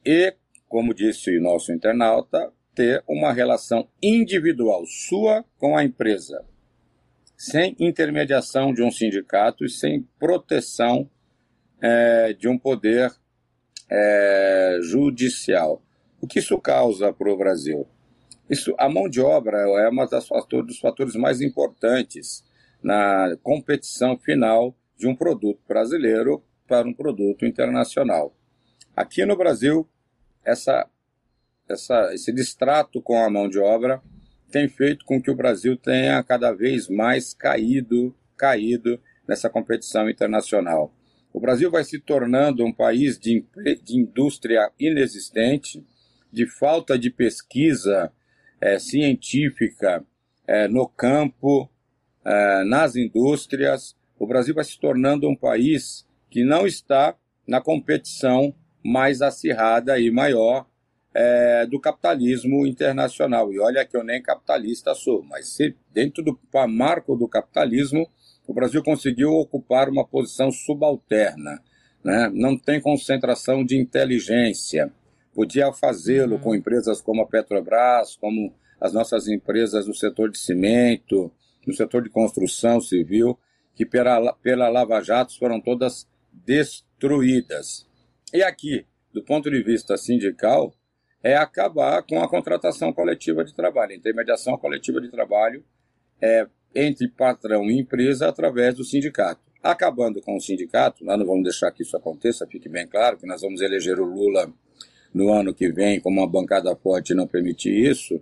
E, 0.06 0.36
como 0.68 0.94
disse 0.94 1.38
o 1.38 1.42
nosso 1.42 1.72
internauta, 1.72 2.51
ter 2.74 3.03
uma 3.08 3.32
relação 3.32 3.88
individual 4.01 4.84
sua 4.88 5.46
com 5.60 5.77
a 5.77 5.84
empresa, 5.84 6.44
sem 7.38 7.75
intermediação 7.80 8.74
de 8.74 8.82
um 8.82 8.89
sindicato 8.89 9.63
e 9.63 9.70
sem 9.70 10.08
proteção 10.18 11.10
é, 11.80 12.34
de 12.34 12.48
um 12.48 12.58
poder 12.58 13.12
é, 13.89 14.80
judicial. 14.82 15.84
O 16.20 16.25
que 16.25 16.39
isso 16.39 16.60
causa 16.60 17.13
para 17.13 17.32
o 17.32 17.38
Brasil? 17.38 17.88
Isso, 18.50 18.74
a 18.77 18.89
mão 18.89 19.08
de 19.08 19.22
obra 19.22 19.58
é 19.58 19.89
um 19.89 20.65
dos 20.65 20.80
fatores 20.80 21.15
mais 21.15 21.42
importantes 21.42 22.44
na 22.83 23.35
competição 23.41 24.17
final 24.17 24.75
de 24.97 25.07
um 25.07 25.15
produto 25.15 25.61
brasileiro 25.67 26.43
para 26.67 26.87
um 26.87 26.93
produto 26.93 27.45
internacional. 27.45 28.35
Aqui 28.95 29.25
no 29.25 29.35
Brasil, 29.35 29.89
essa, 30.45 30.87
essa, 31.67 32.13
esse 32.13 32.31
distrato 32.31 33.01
com 33.01 33.23
a 33.23 33.29
mão 33.29 33.49
de 33.49 33.59
obra 33.59 34.01
tem 34.51 34.69
feito 34.69 35.03
com 35.05 35.21
que 35.21 35.31
o 35.31 35.35
Brasil 35.35 35.75
tenha 35.75 36.21
cada 36.23 36.51
vez 36.51 36.87
mais 36.87 37.33
caído, 37.33 38.15
caído 38.37 38.99
nessa 39.27 39.49
competição 39.49 40.09
internacional. 40.09 40.93
O 41.33 41.39
Brasil 41.39 41.71
vai 41.71 41.83
se 41.83 41.99
tornando 41.99 42.63
um 42.63 42.71
país 42.71 43.17
de, 43.17 43.43
de 43.83 43.99
indústria 43.99 44.71
inexistente, 44.79 45.83
de 46.31 46.45
falta 46.45 46.99
de 46.99 47.09
pesquisa 47.09 48.11
é, 48.61 48.77
científica 48.77 50.05
é, 50.45 50.67
no 50.67 50.87
campo, 50.87 51.67
é, 52.25 52.63
nas 52.63 52.96
indústrias. 52.96 53.96
O 54.18 54.27
Brasil 54.27 54.53
vai 54.53 54.63
se 54.63 54.80
tornando 54.80 55.30
um 55.30 55.36
país 55.36 56.06
que 56.30 56.44
não 56.44 56.65
está 56.65 57.15
na 57.48 57.62
competição 57.62 58.53
mais 58.84 59.22
acirrada 59.22 60.00
e 60.00 60.12
maior 60.12 60.65
é, 61.13 61.65
do 61.65 61.80
capitalismo 61.80 62.65
internacional. 62.65 63.51
E 63.53 63.60
olha 63.60 63.86
que 63.86 63.96
eu 63.96 64.03
nem 64.03 64.22
capitalista 64.22 64.96
sou, 64.96 65.24
mas 65.24 65.48
se, 65.50 65.75
dentro 65.94 66.24
do 66.24 66.39
marco 66.68 67.15
do 67.15 67.27
capitalismo, 67.27 68.10
o 68.48 68.53
Brasil 68.53 68.84
conseguiu 68.84 69.32
ocupar 69.34 69.89
uma 69.89 70.06
posição 70.06 70.51
subalterna. 70.51 71.62
Né? 72.03 72.30
Não 72.34 72.58
tem 72.58 72.82
concentração 72.82 73.63
de 73.63 73.77
inteligência. 73.77 74.92
Podia 75.34 75.72
fazê-lo 75.72 76.36
uhum. 76.36 76.42
com 76.42 76.56
empresas 76.56 77.01
como 77.01 77.22
a 77.22 77.27
Petrobras, 77.27 78.15
como 78.18 78.53
as 78.80 78.92
nossas 78.92 79.27
empresas 79.27 79.86
do 79.86 79.94
setor 79.94 80.30
de 80.30 80.38
cimento, 80.38 81.32
no 81.65 81.74
setor 81.74 82.03
de 82.03 82.10
construção 82.10 82.79
civil, 82.79 83.38
que 83.75 83.86
pela, 83.86 84.34
pela 84.34 84.70
Lava 84.70 85.01
Jato 85.01 85.38
foram 85.38 85.60
todas 85.60 86.08
destruídas. 86.32 87.88
E 88.34 88.43
aqui, 88.43 88.86
do 89.13 89.24
ponto 89.24 89.50
de 89.50 89.62
vista 89.63 89.98
sindical, 89.98 90.74
é 91.22 91.36
acabar 91.36 92.03
com 92.03 92.22
a 92.22 92.27
contratação 92.27 92.91
coletiva 92.91 93.46
de 93.46 93.53
trabalho, 93.53 93.93
intermediação 93.93 94.58
coletiva 94.58 95.00
de 95.00 95.10
trabalho 95.10 95.63
é, 96.22 96.48
entre 96.75 97.08
patrão 97.08 97.70
e 97.70 97.79
empresa 97.79 98.27
através 98.27 98.75
do 98.75 98.84
sindicato. 98.84 99.41
Acabando 99.62 100.22
com 100.22 100.36
o 100.36 100.41
sindicato, 100.41 101.05
nós 101.05 101.17
não 101.17 101.25
vamos 101.25 101.43
deixar 101.43 101.72
que 101.72 101.84
isso 101.84 101.96
aconteça, 101.96 102.46
fique 102.48 102.67
bem 102.67 102.86
claro 102.86 103.17
que 103.17 103.25
nós 103.25 103.41
vamos 103.41 103.62
eleger 103.62 104.00
o 104.00 104.05
Lula 104.05 104.51
no 105.13 105.32
ano 105.32 105.53
que 105.53 105.72
vem 105.72 106.01
como 106.01 106.20
uma 106.20 106.27
bancada 106.27 106.75
forte 106.75 107.13
não 107.13 107.27
permitir 107.27 107.72
isso, 107.72 108.22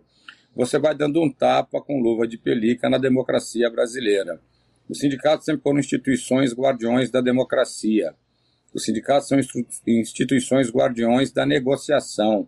você 0.56 0.78
vai 0.78 0.96
dando 0.96 1.22
um 1.22 1.32
tapa 1.32 1.82
com 1.82 2.02
luva 2.02 2.28
de 2.28 2.38
pelica 2.38 2.90
na 2.90 2.98
democracia 2.98 3.70
brasileira. 3.70 4.40
Os 4.90 5.00
sindicatos 5.00 5.46
sempre 5.46 5.62
foram 5.62 5.80
instituições 5.80 6.54
guardiões 6.54 7.10
da 7.10 7.22
democracia. 7.22 8.14
Os 8.74 8.84
sindicatos 8.84 9.28
são 9.28 9.40
instituições 9.88 10.70
guardiões 10.70 11.32
da 11.32 11.46
negociação, 11.46 12.48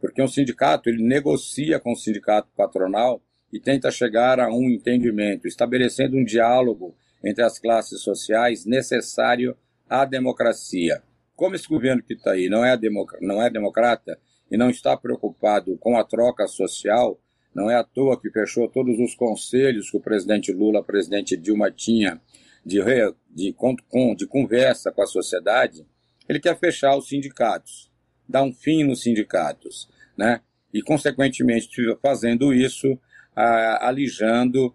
porque 0.00 0.22
um 0.22 0.28
sindicato 0.28 0.88
ele 0.88 1.02
negocia 1.02 1.78
com 1.78 1.92
o 1.92 1.96
sindicato 1.96 2.48
patronal 2.56 3.22
e 3.52 3.60
tenta 3.60 3.90
chegar 3.90 4.40
a 4.40 4.48
um 4.48 4.68
entendimento, 4.68 5.46
estabelecendo 5.46 6.16
um 6.16 6.24
diálogo 6.24 6.96
entre 7.24 7.44
as 7.44 7.58
classes 7.58 8.02
sociais 8.02 8.66
necessário 8.66 9.56
à 9.88 10.04
democracia. 10.04 11.02
Como 11.36 11.54
esse 11.54 11.68
governo 11.68 12.02
que 12.02 12.14
está 12.14 12.32
aí 12.32 12.48
não 12.48 12.64
é, 12.64 12.78
não 13.20 13.42
é 13.42 13.48
democrata 13.48 14.18
e 14.50 14.56
não 14.56 14.70
está 14.70 14.96
preocupado 14.96 15.76
com 15.78 15.96
a 15.96 16.04
troca 16.04 16.46
social, 16.46 17.18
não 17.54 17.70
é 17.70 17.76
à 17.76 17.84
toa 17.84 18.20
que 18.20 18.30
fechou 18.30 18.68
todos 18.68 18.98
os 18.98 19.14
conselhos 19.14 19.90
que 19.90 19.96
o 19.96 20.00
presidente 20.00 20.52
Lula, 20.52 20.80
a 20.80 20.82
presidente 20.82 21.36
Dilma 21.36 21.70
tinha 21.70 22.20
de, 22.64 22.82
de, 22.82 23.54
de, 23.54 24.16
de 24.16 24.26
conversa 24.26 24.90
com 24.90 25.02
a 25.02 25.06
sociedade. 25.06 25.86
Ele 26.28 26.40
quer 26.40 26.58
fechar 26.58 26.96
os 26.96 27.08
sindicatos, 27.08 27.90
dar 28.28 28.42
um 28.42 28.52
fim 28.52 28.82
nos 28.82 29.02
sindicatos, 29.02 29.88
né? 30.16 30.40
E, 30.72 30.82
consequentemente, 30.82 31.70
fazendo 32.02 32.52
isso, 32.52 32.98
alijando 33.34 34.74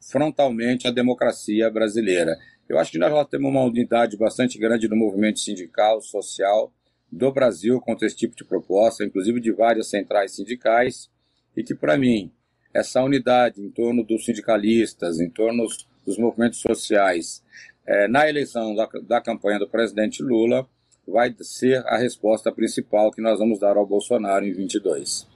frontalmente 0.00 0.88
a 0.88 0.90
democracia 0.90 1.70
brasileira. 1.70 2.36
Eu 2.68 2.78
acho 2.78 2.90
que 2.90 2.98
nós 2.98 3.12
já 3.12 3.24
temos 3.24 3.50
uma 3.50 3.62
unidade 3.62 4.16
bastante 4.16 4.58
grande 4.58 4.88
no 4.88 4.96
movimento 4.96 5.38
sindical, 5.38 6.00
social 6.00 6.72
do 7.10 7.30
Brasil 7.30 7.80
contra 7.80 8.06
esse 8.06 8.16
tipo 8.16 8.34
de 8.34 8.44
proposta, 8.44 9.04
inclusive 9.04 9.40
de 9.40 9.52
várias 9.52 9.90
centrais 9.90 10.34
sindicais, 10.34 11.10
e 11.56 11.62
que, 11.62 11.74
para 11.74 11.96
mim, 11.96 12.30
essa 12.74 13.02
unidade 13.02 13.60
em 13.60 13.70
torno 13.70 14.02
dos 14.02 14.24
sindicalistas, 14.24 15.20
em 15.20 15.28
torno 15.28 15.66
dos 16.06 16.18
movimentos 16.18 16.60
sociais, 16.60 17.42
é, 17.86 18.08
na 18.08 18.28
eleição 18.28 18.74
da, 18.74 18.88
da 19.02 19.20
campanha 19.20 19.58
do 19.58 19.68
presidente 19.68 20.22
Lula, 20.22 20.66
vai 21.06 21.34
ser 21.40 21.84
a 21.86 21.96
resposta 21.96 22.52
principal 22.52 23.10
que 23.10 23.20
nós 23.20 23.38
vamos 23.38 23.58
dar 23.58 23.76
ao 23.76 23.86
Bolsonaro 23.86 24.44
em 24.44 24.52
22. 24.52 25.31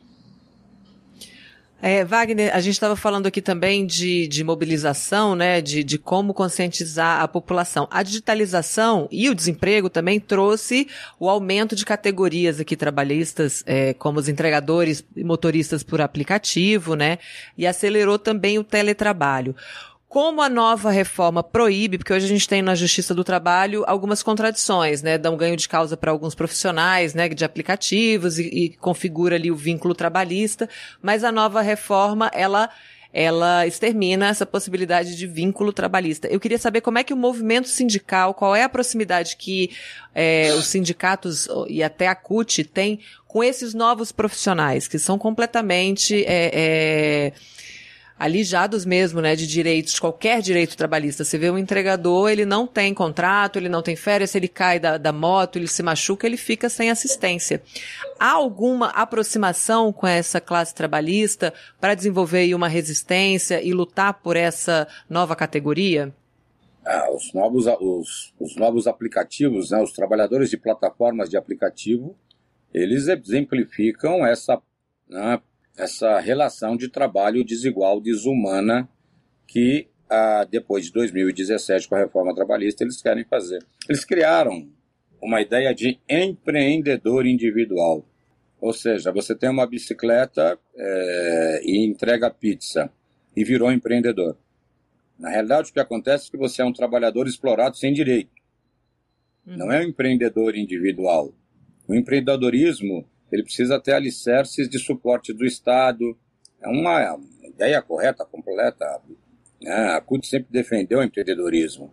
É, 1.89 2.05
Wagner, 2.05 2.53
a 2.53 2.59
gente 2.59 2.73
estava 2.73 2.97
falando 2.97 3.29
aqui 3.29 3.41
também 3.41 3.87
de, 3.87 4.27
de 4.27 4.43
mobilização, 4.43 5.37
né, 5.37 5.61
de, 5.61 5.85
de 5.85 5.97
como 5.99 6.35
conscientizar 6.35 7.23
a 7.23 7.29
população. 7.29 7.87
A 7.93 8.03
digitalização 8.03 9.07
e 9.09 9.31
o 9.31 9.35
desemprego 9.37 9.89
também 9.89 10.19
trouxe 10.19 10.89
o 11.17 11.31
aumento 11.31 11.77
de 11.77 11.85
categorias 11.85 12.59
aqui 12.59 12.75
trabalhistas, 12.75 13.63
é, 13.67 13.95
como 13.95 14.19
os 14.19 14.29
entregadores 14.29 15.05
e 15.15 15.23
motoristas 15.23 15.85
por 15.85 16.01
aplicativo, 16.01 16.97
né, 16.97 17.21
e 17.57 17.69
acelerou 17.69 18.19
também 18.19 18.59
o 18.59 18.65
teletrabalho 18.65 19.55
como 20.17 20.41
a 20.41 20.49
nova 20.49 20.91
reforma 20.91 21.43
proíbe, 21.43 21.99
porque 21.99 22.11
hoje 22.11 22.25
a 22.25 22.29
gente 22.31 22.49
tem 22.49 22.63
na 22.63 22.75
Justiça 22.75 23.15
do 23.15 23.23
Trabalho 23.23 23.85
algumas 23.87 24.23
contradições, 24.23 25.03
né? 25.03 25.19
Dá 25.19 25.31
um 25.31 25.37
ganho 25.37 25.59
de 25.59 25.69
causa 25.69 25.95
para 25.95 26.11
alguns 26.11 26.35
profissionais, 26.35 27.13
né, 27.13 27.29
de 27.29 27.45
aplicativos 27.45 28.39
e, 28.39 28.45
e 28.45 28.69
configura 28.79 29.37
ali 29.37 29.51
o 29.51 29.55
vínculo 29.55 29.95
trabalhista, 29.95 30.71
mas 31.03 31.23
a 31.23 31.31
nova 31.31 31.61
reforma, 31.61 32.31
ela 32.33 32.71
ela 33.13 33.67
extermina 33.67 34.29
essa 34.29 34.47
possibilidade 34.47 35.17
de 35.17 35.27
vínculo 35.27 35.71
trabalhista. 35.71 36.29
Eu 36.29 36.41
queria 36.41 36.59
saber 36.59 36.81
como 36.81 36.99
é 36.99 37.05
que 37.05 37.13
o 37.13 37.17
movimento 37.17 37.69
sindical, 37.69 38.33
qual 38.33 38.57
é 38.57 38.63
a 38.63 38.69
proximidade 38.71 39.37
que 39.37 39.71
é, 40.15 40.51
os 40.55 40.67
sindicatos 40.67 41.47
e 41.69 41.83
até 41.83 42.09
a 42.09 42.15
CUT 42.15 42.65
tem 42.65 43.01
com 43.27 43.45
esses 43.45 43.75
novos 43.75 44.13
profissionais, 44.13 44.89
que 44.89 44.99
são 44.99 45.19
completamente 45.19 46.25
é, 46.25 46.51
é, 46.55 47.33
alijados 48.19 48.85
mesmo, 48.85 49.21
né, 49.21 49.37
de 49.37 49.47
direitos, 49.47 49.99
qualquer 49.99 50.41
direito 50.41 50.77
trabalhista. 50.77 51.23
Você 51.23 51.37
vê 51.37 51.51
um 51.51 51.59
entregador, 51.59 52.31
ele 52.31 52.47
não 52.47 52.67
tem 52.67 52.95
contrato, 52.95 53.57
ele 53.57 53.69
não 53.69 53.83
tem 53.83 53.95
férias, 53.95 54.35
ele 54.35 54.49
cai 54.49 54.81
da, 54.81 54.97
da 54.97 55.13
moto, 55.13 55.57
ele 55.57 55.69
se 55.69 55.83
machuca, 55.83 56.27
ele 56.27 56.37
fica 56.37 56.69
sem 56.69 56.91
assistência. 56.91 57.63
Há 58.19 58.33
alguma 58.33 58.89
aproximação 58.89 59.93
com 59.93 60.07
essa 60.07 60.41
classe 60.41 60.75
trabalhista 60.75 61.53
para 61.81 61.95
desenvolver 61.95 62.55
uma 62.55 62.69
resistência 62.69 63.63
e 63.63 63.73
lutar 63.73 64.15
por 64.15 64.37
essa 64.37 64.89
nova 65.09 65.37
categoria? 65.37 66.13
Ah, 66.85 67.11
os, 67.13 67.35
novos, 67.35 67.67
os, 67.81 68.33
os 68.39 68.57
novos 68.57 68.87
aplicativos, 68.87 69.71
né, 69.71 69.83
os 69.83 69.93
trabalhadores 69.93 70.49
de 70.49 70.57
plataformas 70.57 71.29
de 71.29 71.37
aplicativo, 71.37 72.17
eles 72.73 73.09
exemplificam 73.09 74.25
essa 74.25 74.61
né, 75.09 75.41
essa 75.77 76.19
relação 76.21 76.77
de 76.77 76.89
trabalho 76.89 77.45
desigual, 77.45 78.01
desumana, 78.01 78.89
que 79.47 79.89
ah, 80.09 80.47
depois 80.51 80.87
de 80.87 80.93
2017, 80.93 81.89
com 81.89 81.95
a 81.97 81.99
reforma 81.99 82.35
trabalhista, 82.35 82.85
eles 82.85 83.03
querem 83.03 83.25
fazer. 83.25 83.65
Eles 83.89 84.05
criaram 84.05 84.69
uma 85.21 85.41
ideia 85.41 85.75
de 85.75 85.99
empreendedor 86.09 87.27
individual. 87.27 88.05
Ou 88.61 88.73
seja, 88.73 89.13
você 89.13 89.35
tem 89.35 89.51
uma 89.51 89.67
bicicleta 89.67 90.59
é, 90.75 91.61
e 91.65 91.85
entrega 91.85 92.31
pizza 92.31 92.91
e 93.37 93.45
virou 93.45 93.71
empreendedor. 93.71 94.37
Na 95.19 95.31
realidade, 95.31 95.71
o 95.71 95.73
que 95.73 95.81
acontece 95.81 96.29
é 96.29 96.31
que 96.31 96.37
você 96.37 96.63
é 96.63 96.65
um 96.65 96.73
trabalhador 96.73 97.27
explorado 97.27 97.77
sem 97.77 97.93
direito. 97.93 98.31
Uhum. 99.47 99.57
Não 99.57 99.73
é 99.73 99.81
um 99.81 99.89
empreendedor 99.89 100.57
individual. 100.57 101.35
O 101.87 101.95
empreendedorismo 101.95 103.07
ele 103.31 103.43
precisa 103.43 103.81
ter 103.81 103.93
alicerces 103.93 104.69
de 104.69 104.79
suporte 104.79 105.33
do 105.33 105.45
Estado. 105.45 106.17
É 106.61 106.69
uma 106.69 107.19
ideia 107.43 107.83
correta, 107.83 108.25
completa. 108.25 109.01
Né? 109.61 109.73
A 109.73 110.01
CUT 110.01 110.27
sempre 110.27 110.49
defendeu 110.51 111.01
o 111.01 111.03
empreendedorismo, 111.03 111.93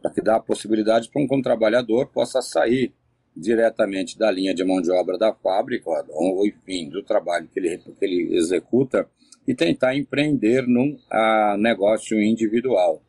para 0.00 0.10
que 0.10 0.20
dá 0.20 0.36
a 0.36 0.40
possibilidade 0.40 1.10
para 1.10 1.22
um 1.22 1.42
trabalhador 1.42 2.06
possa 2.06 2.40
sair 2.40 2.92
diretamente 3.34 4.18
da 4.18 4.30
linha 4.30 4.54
de 4.54 4.64
mão 4.64 4.80
de 4.80 4.90
obra 4.90 5.16
da 5.16 5.32
fábrica, 5.32 5.88
ou 6.10 6.46
enfim, 6.46 6.88
do 6.88 7.02
trabalho 7.02 7.48
que 7.48 7.58
ele, 7.58 7.78
que 7.78 8.04
ele 8.04 8.36
executa, 8.36 9.08
e 9.46 9.54
tentar 9.54 9.96
empreender 9.96 10.66
num 10.66 10.98
a, 11.10 11.56
negócio 11.58 12.20
individual, 12.20 13.02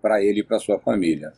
para 0.00 0.22
ele 0.22 0.40
e 0.40 0.44
para 0.44 0.58
sua 0.58 0.78
família. 0.78 1.32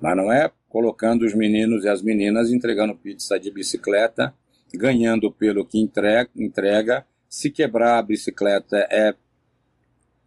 Mas 0.00 0.16
não 0.16 0.32
é 0.32 0.50
colocando 0.68 1.24
os 1.24 1.34
meninos 1.34 1.84
e 1.84 1.88
as 1.88 2.02
meninas 2.02 2.50
entregando 2.50 2.94
pizza 2.94 3.38
de 3.38 3.50
bicicleta 3.50 4.34
ganhando 4.74 5.30
pelo 5.30 5.64
que 5.64 5.78
entrega, 5.78 6.30
entrega. 6.36 7.06
Se 7.28 7.50
quebrar 7.50 7.98
a 7.98 8.02
bicicleta 8.02 8.76
é 8.90 9.14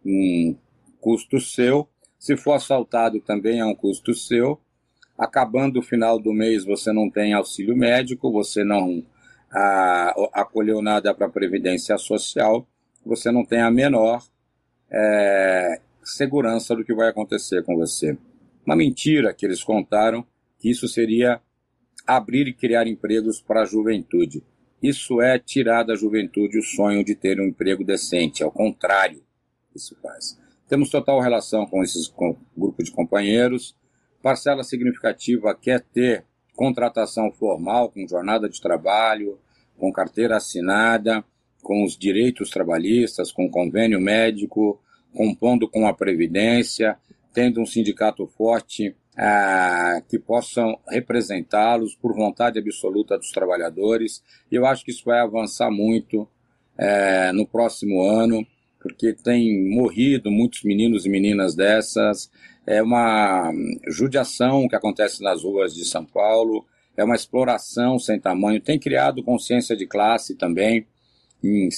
um 0.04 0.56
custo 1.00 1.40
seu. 1.40 1.88
Se 2.18 2.36
for 2.36 2.52
assaltado 2.52 3.20
também 3.20 3.60
é 3.60 3.64
um 3.64 3.74
custo 3.74 4.14
seu. 4.14 4.60
Acabando 5.18 5.78
o 5.78 5.82
final 5.82 6.18
do 6.18 6.32
mês 6.32 6.64
você 6.64 6.92
não 6.92 7.10
tem 7.10 7.32
auxílio 7.32 7.76
médico, 7.76 8.32
você 8.32 8.64
não 8.64 9.04
a, 9.52 10.14
acolheu 10.32 10.80
nada 10.80 11.12
para 11.14 11.26
a 11.26 11.30
Previdência 11.30 11.96
Social, 11.98 12.66
você 13.04 13.30
não 13.30 13.44
tem 13.44 13.60
a 13.60 13.70
menor 13.70 14.22
é, 14.90 15.80
segurança 16.02 16.74
do 16.74 16.84
que 16.84 16.94
vai 16.94 17.08
acontecer 17.08 17.62
com 17.64 17.76
você. 17.76 18.16
Uma 18.64 18.76
mentira 18.76 19.34
que 19.34 19.44
eles 19.44 19.62
contaram 19.62 20.24
que 20.58 20.70
isso 20.70 20.86
seria 20.86 21.40
abrir 22.06 22.48
e 22.48 22.52
criar 22.52 22.86
empregos 22.86 23.40
para 23.40 23.62
a 23.62 23.66
juventude. 23.66 24.42
Isso 24.82 25.20
é 25.20 25.38
tirar 25.38 25.82
da 25.82 25.94
juventude 25.94 26.58
o 26.58 26.62
sonho 26.62 27.04
de 27.04 27.14
ter 27.14 27.38
um 27.40 27.44
emprego 27.44 27.84
decente, 27.84 28.42
ao 28.42 28.50
contrário, 28.50 29.22
isso 29.74 29.96
faz. 30.02 30.38
Temos 30.68 30.88
total 30.88 31.20
relação 31.20 31.66
com 31.66 31.82
esses 31.82 32.08
com, 32.08 32.36
grupo 32.56 32.82
de 32.82 32.90
companheiros. 32.90 33.76
Parcela 34.22 34.62
significativa 34.62 35.54
quer 35.54 35.80
ter 35.80 36.24
contratação 36.54 37.32
formal, 37.32 37.90
com 37.90 38.06
jornada 38.06 38.48
de 38.48 38.60
trabalho, 38.60 39.38
com 39.76 39.92
carteira 39.92 40.36
assinada, 40.36 41.24
com 41.62 41.84
os 41.84 41.96
direitos 41.96 42.50
trabalhistas, 42.50 43.32
com 43.32 43.50
convênio 43.50 44.00
médico, 44.00 44.80
compondo 45.12 45.68
com 45.68 45.86
a 45.86 45.92
Previdência, 45.92 46.98
tendo 47.32 47.60
um 47.60 47.66
sindicato 47.66 48.26
forte 48.26 48.94
ah, 49.22 50.00
que 50.08 50.18
possam 50.18 50.78
representá-los 50.88 51.94
por 51.94 52.14
vontade 52.14 52.58
absoluta 52.58 53.18
dos 53.18 53.30
trabalhadores. 53.30 54.22
Eu 54.50 54.64
acho 54.64 54.82
que 54.82 54.90
isso 54.90 55.04
vai 55.04 55.20
avançar 55.20 55.70
muito 55.70 56.26
é, 56.78 57.30
no 57.32 57.46
próximo 57.46 58.02
ano, 58.02 58.46
porque 58.80 59.12
tem 59.12 59.68
morrido 59.68 60.30
muitos 60.30 60.62
meninos 60.62 61.04
e 61.04 61.10
meninas 61.10 61.54
dessas. 61.54 62.30
É 62.66 62.82
uma 62.82 63.52
judiação 63.88 64.66
que 64.66 64.74
acontece 64.74 65.22
nas 65.22 65.42
ruas 65.42 65.74
de 65.74 65.84
São 65.84 66.06
Paulo, 66.06 66.64
é 66.96 67.04
uma 67.04 67.14
exploração 67.14 67.98
sem 67.98 68.18
tamanho. 68.18 68.58
Tem 68.58 68.78
criado 68.78 69.22
consciência 69.22 69.76
de 69.76 69.86
classe 69.86 70.34
também 70.34 70.86
em 71.44 71.68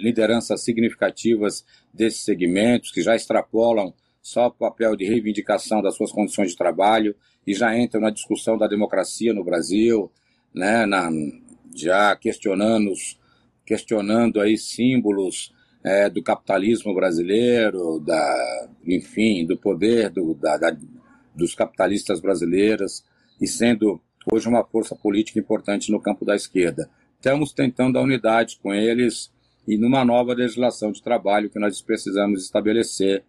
lideranças 0.00 0.62
significativas 0.62 1.64
desses 1.94 2.20
segmentos 2.24 2.90
que 2.90 3.00
já 3.00 3.16
extrapolam 3.16 3.94
só 4.22 4.46
o 4.46 4.52
papel 4.52 4.96
de 4.96 5.04
reivindicação 5.04 5.82
das 5.82 5.96
suas 5.96 6.12
condições 6.12 6.50
de 6.50 6.56
trabalho 6.56 7.14
e 7.46 7.54
já 7.54 7.76
entram 7.78 8.00
na 8.00 8.10
discussão 8.10 8.58
da 8.58 8.66
democracia 8.66 9.32
no 9.32 9.44
Brasil, 9.44 10.10
né, 10.54 10.84
na, 10.86 11.10
já 11.74 12.14
questionando, 12.16 12.92
questionando 13.64 14.40
aí 14.40 14.58
símbolos 14.58 15.52
é, 15.82 16.10
do 16.10 16.22
capitalismo 16.22 16.94
brasileiro, 16.94 17.98
da, 18.00 18.68
enfim, 18.86 19.46
do 19.46 19.56
poder 19.56 20.10
do, 20.10 20.34
da, 20.34 20.56
da, 20.56 20.76
dos 21.34 21.54
capitalistas 21.54 22.20
brasileiros 22.20 23.04
e 23.40 23.46
sendo 23.46 24.00
hoje 24.30 24.48
uma 24.48 24.64
força 24.64 24.94
política 24.94 25.38
importante 25.38 25.90
no 25.90 26.00
campo 26.00 26.24
da 26.24 26.36
esquerda. 26.36 26.90
Estamos 27.16 27.52
tentando 27.52 27.98
a 27.98 28.02
unidade 28.02 28.58
com 28.62 28.74
eles 28.74 29.30
e 29.66 29.78
numa 29.78 30.04
nova 30.04 30.34
legislação 30.34 30.92
de 30.92 31.02
trabalho 31.02 31.50
que 31.50 31.58
nós 31.58 31.80
precisamos 31.80 32.44
estabelecer 32.44 33.24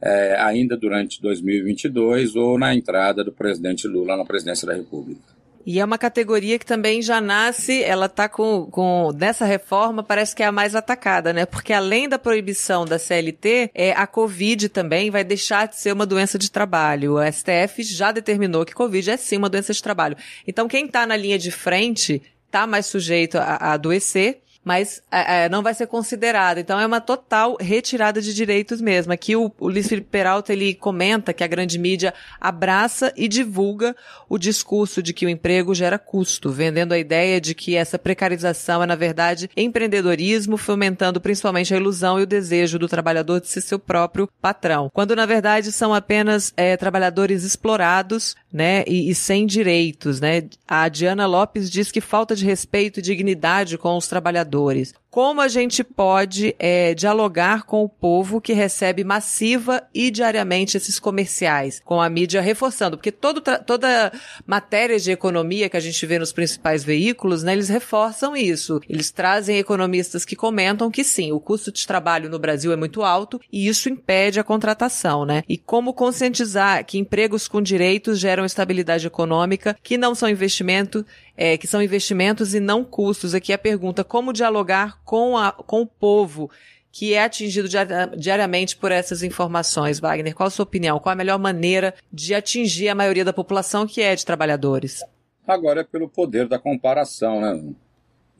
é, 0.00 0.36
ainda 0.40 0.76
durante 0.76 1.20
2022 1.20 2.36
ou 2.36 2.58
na 2.58 2.74
entrada 2.74 3.24
do 3.24 3.32
presidente 3.32 3.88
Lula 3.88 4.16
na 4.16 4.24
presidência 4.24 4.66
da 4.66 4.74
República. 4.74 5.36
E 5.66 5.80
é 5.80 5.84
uma 5.84 5.98
categoria 5.98 6.60
que 6.60 6.64
também 6.64 7.02
já 7.02 7.20
nasce, 7.20 7.82
ela 7.82 8.06
está 8.06 8.28
com, 8.28 8.68
com, 8.70 9.10
nessa 9.18 9.44
reforma, 9.44 10.00
parece 10.00 10.32
que 10.32 10.44
é 10.44 10.46
a 10.46 10.52
mais 10.52 10.76
atacada, 10.76 11.32
né? 11.32 11.44
Porque 11.44 11.72
além 11.72 12.08
da 12.08 12.20
proibição 12.20 12.84
da 12.84 13.00
CLT, 13.00 13.72
é, 13.74 13.90
a 13.90 14.06
Covid 14.06 14.68
também 14.68 15.10
vai 15.10 15.24
deixar 15.24 15.66
de 15.66 15.74
ser 15.74 15.90
uma 15.90 16.06
doença 16.06 16.38
de 16.38 16.52
trabalho. 16.52 17.14
O 17.14 17.32
STF 17.32 17.82
já 17.82 18.12
determinou 18.12 18.64
que 18.64 18.76
Covid 18.76 19.10
é 19.10 19.16
sim 19.16 19.38
uma 19.38 19.48
doença 19.48 19.72
de 19.72 19.82
trabalho. 19.82 20.16
Então 20.46 20.68
quem 20.68 20.86
está 20.86 21.04
na 21.04 21.16
linha 21.16 21.36
de 21.36 21.50
frente 21.50 22.22
está 22.46 22.64
mais 22.64 22.86
sujeito 22.86 23.36
a, 23.36 23.56
a 23.56 23.72
adoecer 23.72 24.42
mas 24.66 25.00
é, 25.12 25.44
é, 25.44 25.48
não 25.48 25.62
vai 25.62 25.72
ser 25.74 25.86
considerado. 25.86 26.58
Então 26.58 26.80
é 26.80 26.84
uma 26.84 27.00
total 27.00 27.56
retirada 27.60 28.20
de 28.20 28.34
direitos 28.34 28.80
mesmo. 28.80 29.12
Aqui 29.12 29.36
o, 29.36 29.52
o 29.60 29.68
Luiz 29.68 29.86
Felipe 29.86 30.08
Peralta 30.10 30.52
ele 30.52 30.74
comenta 30.74 31.32
que 31.32 31.44
a 31.44 31.46
grande 31.46 31.78
mídia 31.78 32.12
abraça 32.40 33.12
e 33.16 33.28
divulga 33.28 33.94
o 34.28 34.36
discurso 34.36 35.00
de 35.00 35.12
que 35.12 35.24
o 35.24 35.28
emprego 35.28 35.72
gera 35.72 36.00
custo, 36.00 36.50
vendendo 36.50 36.92
a 36.92 36.98
ideia 36.98 37.40
de 37.40 37.54
que 37.54 37.76
essa 37.76 37.96
precarização 37.96 38.82
é 38.82 38.86
na 38.86 38.96
verdade 38.96 39.48
empreendedorismo, 39.56 40.56
fomentando 40.56 41.20
principalmente 41.20 41.72
a 41.72 41.76
ilusão 41.76 42.18
e 42.18 42.24
o 42.24 42.26
desejo 42.26 42.76
do 42.76 42.88
trabalhador 42.88 43.40
de 43.40 43.46
ser 43.46 43.60
seu 43.60 43.78
próprio 43.78 44.28
patrão, 44.42 44.90
quando 44.92 45.14
na 45.14 45.26
verdade 45.26 45.70
são 45.70 45.94
apenas 45.94 46.52
é, 46.56 46.76
trabalhadores 46.76 47.44
explorados, 47.44 48.34
né, 48.52 48.82
e, 48.86 49.10
e 49.10 49.14
sem 49.14 49.46
direitos, 49.46 50.20
né. 50.20 50.42
A 50.66 50.88
Diana 50.88 51.26
Lopes 51.26 51.70
diz 51.70 51.92
que 51.92 52.00
falta 52.00 52.34
de 52.34 52.44
respeito 52.44 52.98
e 52.98 53.02
dignidade 53.02 53.78
com 53.78 53.96
os 53.96 54.08
trabalhadores 54.08 54.55
trabalhadores. 54.56 54.94
Como 55.16 55.40
a 55.40 55.48
gente 55.48 55.82
pode 55.82 56.54
é, 56.58 56.92
dialogar 56.92 57.62
com 57.62 57.82
o 57.82 57.88
povo 57.88 58.38
que 58.38 58.52
recebe 58.52 59.02
massiva 59.02 59.82
e 59.94 60.10
diariamente 60.10 60.76
esses 60.76 60.98
comerciais, 60.98 61.80
com 61.82 62.02
a 62.02 62.10
mídia 62.10 62.42
reforçando, 62.42 62.98
porque 62.98 63.10
todo 63.10 63.40
toda 63.40 64.12
matéria 64.46 64.98
de 64.98 65.10
economia 65.10 65.70
que 65.70 65.76
a 65.76 65.80
gente 65.80 66.04
vê 66.04 66.18
nos 66.18 66.32
principais 66.32 66.84
veículos, 66.84 67.42
né, 67.42 67.54
eles 67.54 67.70
reforçam 67.70 68.36
isso. 68.36 68.78
Eles 68.86 69.10
trazem 69.10 69.56
economistas 69.56 70.22
que 70.22 70.36
comentam 70.36 70.90
que 70.90 71.02
sim, 71.02 71.32
o 71.32 71.40
custo 71.40 71.72
de 71.72 71.86
trabalho 71.86 72.28
no 72.28 72.38
Brasil 72.38 72.70
é 72.70 72.76
muito 72.76 73.02
alto 73.02 73.40
e 73.50 73.66
isso 73.66 73.88
impede 73.88 74.38
a 74.38 74.44
contratação, 74.44 75.24
né? 75.24 75.42
E 75.48 75.56
como 75.56 75.94
conscientizar 75.94 76.84
que 76.84 76.98
empregos 76.98 77.48
com 77.48 77.62
direitos 77.62 78.18
geram 78.18 78.44
estabilidade 78.44 79.06
econômica, 79.06 79.78
que 79.82 79.96
não 79.96 80.14
são 80.14 80.28
investimento 80.28 81.06
é, 81.36 81.56
que 81.58 81.66
são 81.66 81.82
investimentos 81.82 82.54
e 82.54 82.60
não 82.60 82.84
custos. 82.84 83.34
Aqui 83.34 83.52
a 83.52 83.58
pergunta, 83.58 84.02
como 84.02 84.32
dialogar 84.32 85.00
com, 85.04 85.36
a, 85.36 85.52
com 85.52 85.82
o 85.82 85.86
povo 85.86 86.50
que 86.90 87.12
é 87.12 87.22
atingido 87.22 87.68
diariamente 88.16 88.74
por 88.74 88.90
essas 88.90 89.22
informações, 89.22 90.00
Wagner? 90.00 90.34
Qual 90.34 90.46
a 90.46 90.50
sua 90.50 90.62
opinião? 90.62 90.98
Qual 90.98 91.12
a 91.12 91.16
melhor 91.16 91.38
maneira 91.38 91.94
de 92.10 92.34
atingir 92.34 92.88
a 92.88 92.94
maioria 92.94 93.24
da 93.24 93.34
população 93.34 93.86
que 93.86 94.00
é 94.00 94.14
de 94.14 94.24
trabalhadores? 94.24 95.04
Agora 95.46 95.82
é 95.82 95.84
pelo 95.84 96.08
poder 96.08 96.48
da 96.48 96.58
comparação, 96.58 97.40
né? 97.40 97.74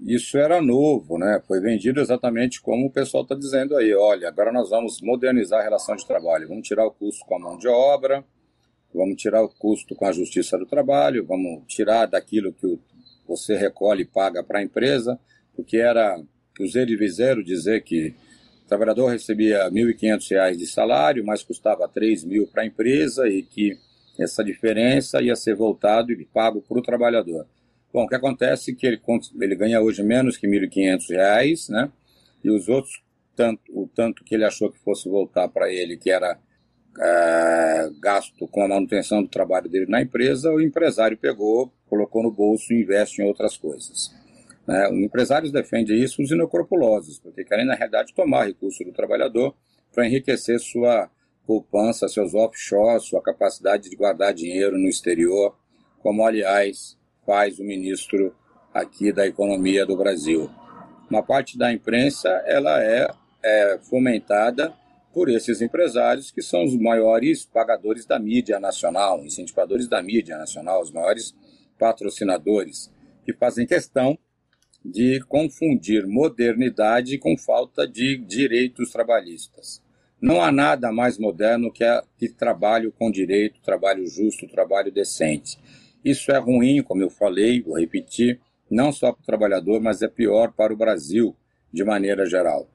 isso 0.04 0.36
era 0.36 0.60
novo, 0.60 1.18
né? 1.18 1.40
Foi 1.46 1.60
vendido 1.60 2.00
exatamente 2.00 2.60
como 2.60 2.86
o 2.86 2.90
pessoal 2.90 3.22
está 3.22 3.34
dizendo 3.34 3.76
aí. 3.76 3.94
Olha, 3.94 4.28
agora 4.28 4.52
nós 4.52 4.70
vamos 4.70 5.00
modernizar 5.00 5.60
a 5.60 5.62
relação 5.62 5.96
de 5.96 6.06
trabalho, 6.06 6.48
vamos 6.48 6.66
tirar 6.66 6.84
o 6.86 6.90
custo 6.90 7.24
com 7.24 7.36
a 7.36 7.38
mão 7.38 7.56
de 7.56 7.68
obra, 7.68 8.24
vamos 8.94 9.16
tirar 9.16 9.42
o 9.42 9.48
custo 9.48 9.94
com 9.94 10.06
a 10.06 10.12
justiça 10.12 10.56
do 10.58 10.66
trabalho, 10.66 11.26
vamos 11.26 11.64
tirar 11.66 12.06
daquilo 12.06 12.52
que 12.52 12.78
você 13.26 13.56
recolhe 13.56 14.02
e 14.02 14.06
paga 14.06 14.42
para 14.42 14.60
a 14.60 14.62
empresa, 14.62 15.18
porque 15.54 15.76
era 15.76 16.20
o 16.60 16.66
Zé 16.66 16.84
de 16.84 16.96
Viseiro 16.96 17.44
dizer 17.44 17.82
que 17.82 18.14
o 18.64 18.68
trabalhador 18.68 19.08
recebia 19.08 19.64
R$ 19.64 19.70
1.500 19.70 20.56
de 20.56 20.66
salário, 20.66 21.24
mas 21.24 21.42
custava 21.42 21.90
R$ 21.94 22.16
mil 22.24 22.46
para 22.46 22.62
a 22.62 22.66
empresa 22.66 23.28
e 23.28 23.42
que 23.42 23.78
essa 24.18 24.42
diferença 24.42 25.22
ia 25.22 25.36
ser 25.36 25.54
voltado 25.54 26.10
e 26.12 26.24
pago 26.24 26.62
para 26.62 26.78
o 26.78 26.82
trabalhador. 26.82 27.46
Bom, 27.92 28.04
o 28.04 28.08
que 28.08 28.14
acontece 28.14 28.72
é 28.72 28.74
que 28.74 28.86
ele, 28.86 29.00
ele 29.40 29.54
ganha 29.54 29.80
hoje 29.80 30.02
menos 30.02 30.36
que 30.36 30.46
R$ 30.46 30.68
1.500, 30.68 31.70
né? 31.70 31.90
E 32.42 32.50
os 32.50 32.68
outros, 32.68 33.02
tanto, 33.34 33.60
o 33.68 33.88
tanto 33.88 34.24
que 34.24 34.34
ele 34.34 34.44
achou 34.44 34.70
que 34.70 34.78
fosse 34.78 35.08
voltar 35.08 35.48
para 35.48 35.72
ele, 35.72 35.96
que 35.96 36.10
era 36.10 36.38
é, 36.98 37.90
gasto 38.00 38.46
com 38.48 38.62
a 38.62 38.68
manutenção 38.68 39.22
do 39.22 39.28
trabalho 39.28 39.68
dele 39.68 39.86
na 39.86 40.00
empresa, 40.00 40.50
o 40.50 40.60
empresário 40.60 41.16
pegou, 41.16 41.72
colocou 41.88 42.22
no 42.22 42.30
bolso 42.30 42.72
e 42.72 42.80
investe 42.82 43.20
em 43.20 43.26
outras 43.26 43.56
coisas. 43.56 44.14
Né? 44.66 44.88
Os 44.88 44.98
empresários 44.98 45.52
defendem 45.52 46.02
isso 46.02 46.22
os 46.22 46.30
escrupulosos, 46.30 47.18
porque 47.18 47.44
querem, 47.44 47.66
na 47.66 47.74
realidade, 47.74 48.14
tomar 48.14 48.46
recurso 48.46 48.84
do 48.84 48.92
trabalhador 48.92 49.54
para 49.92 50.06
enriquecer 50.06 50.58
sua 50.58 51.10
poupança, 51.46 52.08
seus 52.08 52.34
offshores, 52.34 53.04
sua 53.04 53.22
capacidade 53.22 53.88
de 53.88 53.96
guardar 53.96 54.34
dinheiro 54.34 54.76
no 54.76 54.88
exterior, 54.88 55.56
como, 56.02 56.24
aliás, 56.24 56.98
faz 57.24 57.58
o 57.58 57.64
ministro 57.64 58.34
aqui 58.74 59.12
da 59.12 59.26
Economia 59.26 59.86
do 59.86 59.96
Brasil. 59.96 60.50
Uma 61.08 61.22
parte 61.22 61.56
da 61.56 61.72
imprensa 61.72 62.28
ela 62.46 62.82
é, 62.82 63.08
é 63.42 63.78
fomentada 63.88 64.74
por 65.16 65.30
esses 65.30 65.62
empresários 65.62 66.30
que 66.30 66.42
são 66.42 66.62
os 66.62 66.76
maiores 66.76 67.46
pagadores 67.46 68.04
da 68.04 68.18
mídia 68.18 68.60
nacional, 68.60 69.24
incentivadores 69.24 69.88
da 69.88 70.02
mídia 70.02 70.36
nacional, 70.36 70.82
os 70.82 70.92
maiores 70.92 71.34
patrocinadores, 71.78 72.92
que 73.24 73.32
fazem 73.32 73.66
questão 73.66 74.18
de 74.84 75.18
confundir 75.26 76.06
modernidade 76.06 77.16
com 77.16 77.34
falta 77.34 77.88
de 77.88 78.18
direitos 78.18 78.90
trabalhistas. 78.90 79.82
Não 80.20 80.42
há 80.42 80.52
nada 80.52 80.92
mais 80.92 81.16
moderno 81.16 81.72
que, 81.72 81.82
a, 81.82 82.04
que 82.18 82.28
trabalho 82.28 82.92
com 82.92 83.10
direito, 83.10 83.58
trabalho 83.62 84.06
justo, 84.06 84.46
trabalho 84.46 84.92
decente. 84.92 85.58
Isso 86.04 86.30
é 86.30 86.36
ruim, 86.36 86.82
como 86.82 87.00
eu 87.00 87.08
falei, 87.08 87.62
vou 87.62 87.78
repetir, 87.78 88.38
não 88.70 88.92
só 88.92 89.12
para 89.12 89.22
o 89.22 89.24
trabalhador, 89.24 89.80
mas 89.80 90.02
é 90.02 90.08
pior 90.08 90.52
para 90.52 90.74
o 90.74 90.76
Brasil 90.76 91.34
de 91.72 91.82
maneira 91.84 92.26
geral. 92.26 92.68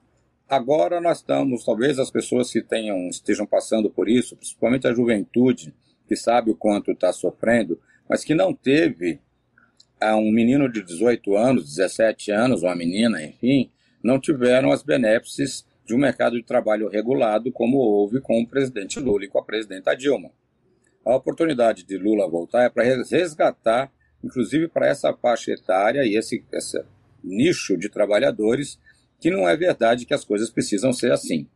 Agora 0.52 1.00
nós 1.00 1.20
estamos, 1.20 1.64
talvez 1.64 1.98
as 1.98 2.10
pessoas 2.10 2.52
que 2.52 2.60
tenham, 2.60 3.08
estejam 3.08 3.46
passando 3.46 3.88
por 3.88 4.06
isso, 4.06 4.36
principalmente 4.36 4.86
a 4.86 4.92
juventude, 4.92 5.74
que 6.06 6.14
sabe 6.14 6.50
o 6.50 6.54
quanto 6.54 6.90
está 6.90 7.10
sofrendo, 7.10 7.80
mas 8.06 8.22
que 8.22 8.34
não 8.34 8.52
teve 8.52 9.18
a 9.98 10.14
um 10.14 10.30
menino 10.30 10.70
de 10.70 10.82
18 10.82 11.34
anos, 11.38 11.74
17 11.74 12.30
anos, 12.32 12.62
uma 12.62 12.76
menina, 12.76 13.24
enfim, 13.24 13.70
não 14.04 14.20
tiveram 14.20 14.70
as 14.70 14.82
benéfices 14.82 15.64
de 15.86 15.94
um 15.94 15.98
mercado 15.98 16.36
de 16.36 16.42
trabalho 16.42 16.90
regulado 16.90 17.50
como 17.50 17.78
houve 17.78 18.20
com 18.20 18.38
o 18.42 18.46
presidente 18.46 19.00
Lula 19.00 19.24
e 19.24 19.28
com 19.28 19.38
a 19.38 19.42
presidenta 19.42 19.96
Dilma. 19.96 20.30
A 21.02 21.16
oportunidade 21.16 21.82
de 21.82 21.96
Lula 21.96 22.28
voltar 22.28 22.64
é 22.64 22.68
para 22.68 22.84
resgatar, 22.84 23.90
inclusive 24.22 24.68
para 24.68 24.86
essa 24.86 25.14
faixa 25.14 25.50
etária 25.50 26.04
e 26.04 26.14
esse, 26.14 26.44
esse 26.52 26.78
nicho 27.24 27.74
de 27.74 27.88
trabalhadores, 27.88 28.78
que 29.22 29.30
não 29.30 29.48
é 29.48 29.56
verdade 29.56 30.04
que 30.04 30.12
as 30.12 30.24
coisas 30.24 30.50
precisam 30.50 30.92
ser 30.92 31.12
assim, 31.12 31.46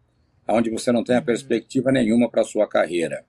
onde 0.47 0.71
você 0.71 0.93
não 0.93 1.03
tem 1.03 1.17
a 1.17 1.23
perspectiva 1.23 1.91
nenhuma 1.91 2.31
para 2.31 2.43
a 2.43 2.45
sua 2.45 2.69
carreira. 2.69 3.25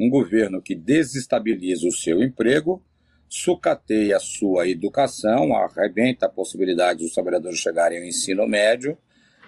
Um 0.00 0.08
governo 0.08 0.62
que 0.62 0.74
desestabiliza 0.74 1.86
o 1.86 1.92
seu 1.92 2.22
emprego 2.22 2.82
sucateia 3.28 4.16
a 4.16 4.20
sua 4.20 4.66
educação, 4.66 5.54
arrebenta 5.54 6.24
a 6.24 6.30
possibilidade 6.30 7.04
dos 7.04 7.12
trabalhadores 7.12 7.58
chegarem 7.58 7.98
ao 7.98 8.04
ensino 8.04 8.48
médio, 8.48 8.96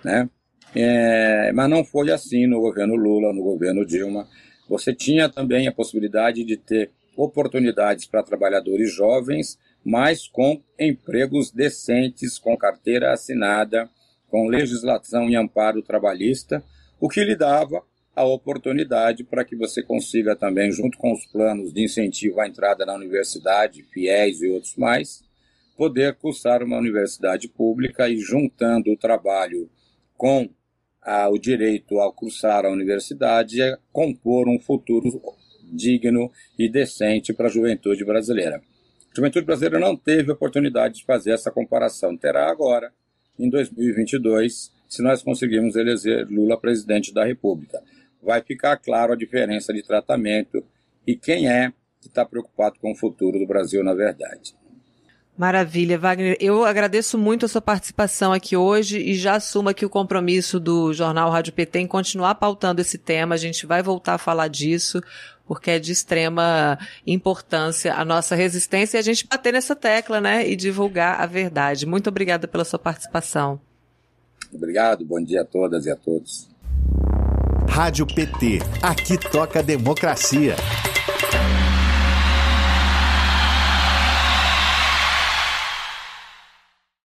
né? 0.05 0.29
É, 0.75 1.51
mas 1.53 1.71
não 1.71 1.83
foi 1.83 2.11
assim 2.11 2.47
no 2.47 2.61
governo 2.61 2.95
Lula, 2.95 3.33
no 3.33 3.43
governo 3.43 3.87
Dilma. 3.87 4.29
Você 4.69 4.95
tinha 4.95 5.31
também 5.31 5.67
a 5.67 5.73
possibilidade 5.73 6.45
de 6.45 6.59
ter 6.59 6.91
oportunidades 7.17 8.05
para 8.05 8.23
trabalhadores 8.23 8.93
jovens, 8.93 9.59
mas 9.83 10.29
com 10.29 10.61
empregos 10.79 11.51
decentes, 11.51 12.39
com 12.39 12.55
carteira 12.55 13.15
assinada, 13.15 13.89
com 14.37 14.49
legislação 14.49 15.31
e 15.31 15.35
amparo 15.35 15.81
trabalhista, 15.81 16.63
o 17.01 17.09
que 17.09 17.25
lhe 17.25 17.35
dava 17.35 17.83
a 18.15 18.23
oportunidade 18.23 19.25
para 19.25 19.47
que 19.47 19.57
você 19.57 19.83
consiga 19.83 20.37
também, 20.37 20.71
junto 20.71 20.99
com 20.99 21.11
os 21.11 21.25
planos 21.25 21.73
de 21.73 21.83
incentivo 21.83 22.39
à 22.43 22.47
entrada 22.47 22.85
na 22.85 22.95
universidade, 22.95 23.83
FIES 23.85 24.43
e 24.43 24.49
outros 24.49 24.77
mais, 24.77 25.25
poder 25.75 26.17
cursar 26.17 26.63
uma 26.63 26.77
universidade 26.77 27.49
pública 27.49 28.11
e 28.11 28.19
juntando 28.19 28.93
o 28.93 28.97
trabalho 28.97 29.71
com 30.19 30.51
o 31.31 31.39
direito 31.39 31.99
a 31.99 32.13
cursar 32.13 32.67
a 32.67 32.71
universidade 32.71 33.63
é 33.63 33.79
compor 33.91 34.51
um 34.51 34.59
futuro 34.59 35.19
digno 35.73 36.31
e 36.59 36.69
decente 36.69 37.33
para 37.33 37.47
a 37.47 37.51
juventude 37.51 38.05
brasileira. 38.05 38.57
A 38.57 39.17
juventude 39.17 39.47
brasileira 39.47 39.79
não 39.79 39.97
teve 39.97 40.31
oportunidade 40.31 40.97
de 40.97 41.07
fazer 41.07 41.31
essa 41.31 41.51
comparação. 41.51 42.15
Terá 42.19 42.51
agora, 42.51 42.93
em 43.39 43.49
2022, 43.49 44.73
se 44.89 45.03
nós 45.03 45.23
conseguirmos 45.23 45.77
eleger 45.77 46.27
Lula 46.29 46.59
presidente 46.59 47.13
da 47.13 47.25
República 47.25 47.83
vai 48.23 48.43
ficar 48.43 48.77
claro 48.77 49.13
a 49.13 49.17
diferença 49.17 49.73
de 49.73 49.83
tratamento 49.83 50.65
e 51.07 51.15
quem 51.15 51.49
é 51.49 51.73
que 52.01 52.09
está 52.09 52.25
preocupado 52.25 52.79
com 52.81 52.93
o 52.93 52.97
futuro 52.97 53.39
do 53.39 53.47
Brasil, 53.47 53.83
na 53.85 53.95
verdade. 53.95 54.55
Maravilha, 55.37 55.99
Wagner. 55.99 56.37
Eu 56.41 56.65
agradeço 56.65 57.19
muito 57.19 57.45
a 57.45 57.49
sua 57.49 57.61
participação 57.61 58.33
aqui 58.33 58.57
hoje 58.57 58.99
e 58.99 59.15
já 59.15 59.35
assumo 59.35 59.69
aqui 59.69 59.85
o 59.85 59.91
compromisso 59.91 60.59
do 60.59 60.95
Jornal 60.95 61.31
Rádio 61.31 61.53
PT 61.53 61.81
em 61.81 61.87
continuar 61.87 62.37
pautando 62.37 62.81
esse 62.81 62.97
tema. 62.97 63.35
A 63.35 63.39
gente 63.39 63.67
vai 63.67 63.83
voltar 63.83 64.15
a 64.15 64.19
falar 64.19 64.49
disso, 64.49 65.03
porque 65.47 65.73
é 65.73 65.79
de 65.79 65.93
extrema 65.93 66.79
importância 67.07 67.95
a 67.95 68.03
nossa 68.03 68.35
resistência 68.35 68.97
e 68.97 69.01
a 69.01 69.03
gente 69.03 69.27
bater 69.27 69.53
nessa 69.53 69.77
tecla, 69.77 70.23
né, 70.23 70.49
e 70.49 70.57
divulgar 70.57 71.21
a 71.21 71.27
verdade. 71.27 71.85
Muito 71.85 72.09
obrigada 72.09 72.49
pela 72.49 72.65
sua 72.65 72.79
participação. 72.79 73.61
Obrigado, 74.51 75.05
bom 75.05 75.23
dia 75.23 75.43
a 75.43 75.45
todas 75.45 75.85
e 75.85 75.91
a 75.91 75.97
todos. 75.97 76.49
Rádio 77.69 78.07
PT. 78.07 78.61
Aqui 78.83 79.19
toca 79.19 79.63
democracia. 79.63 80.57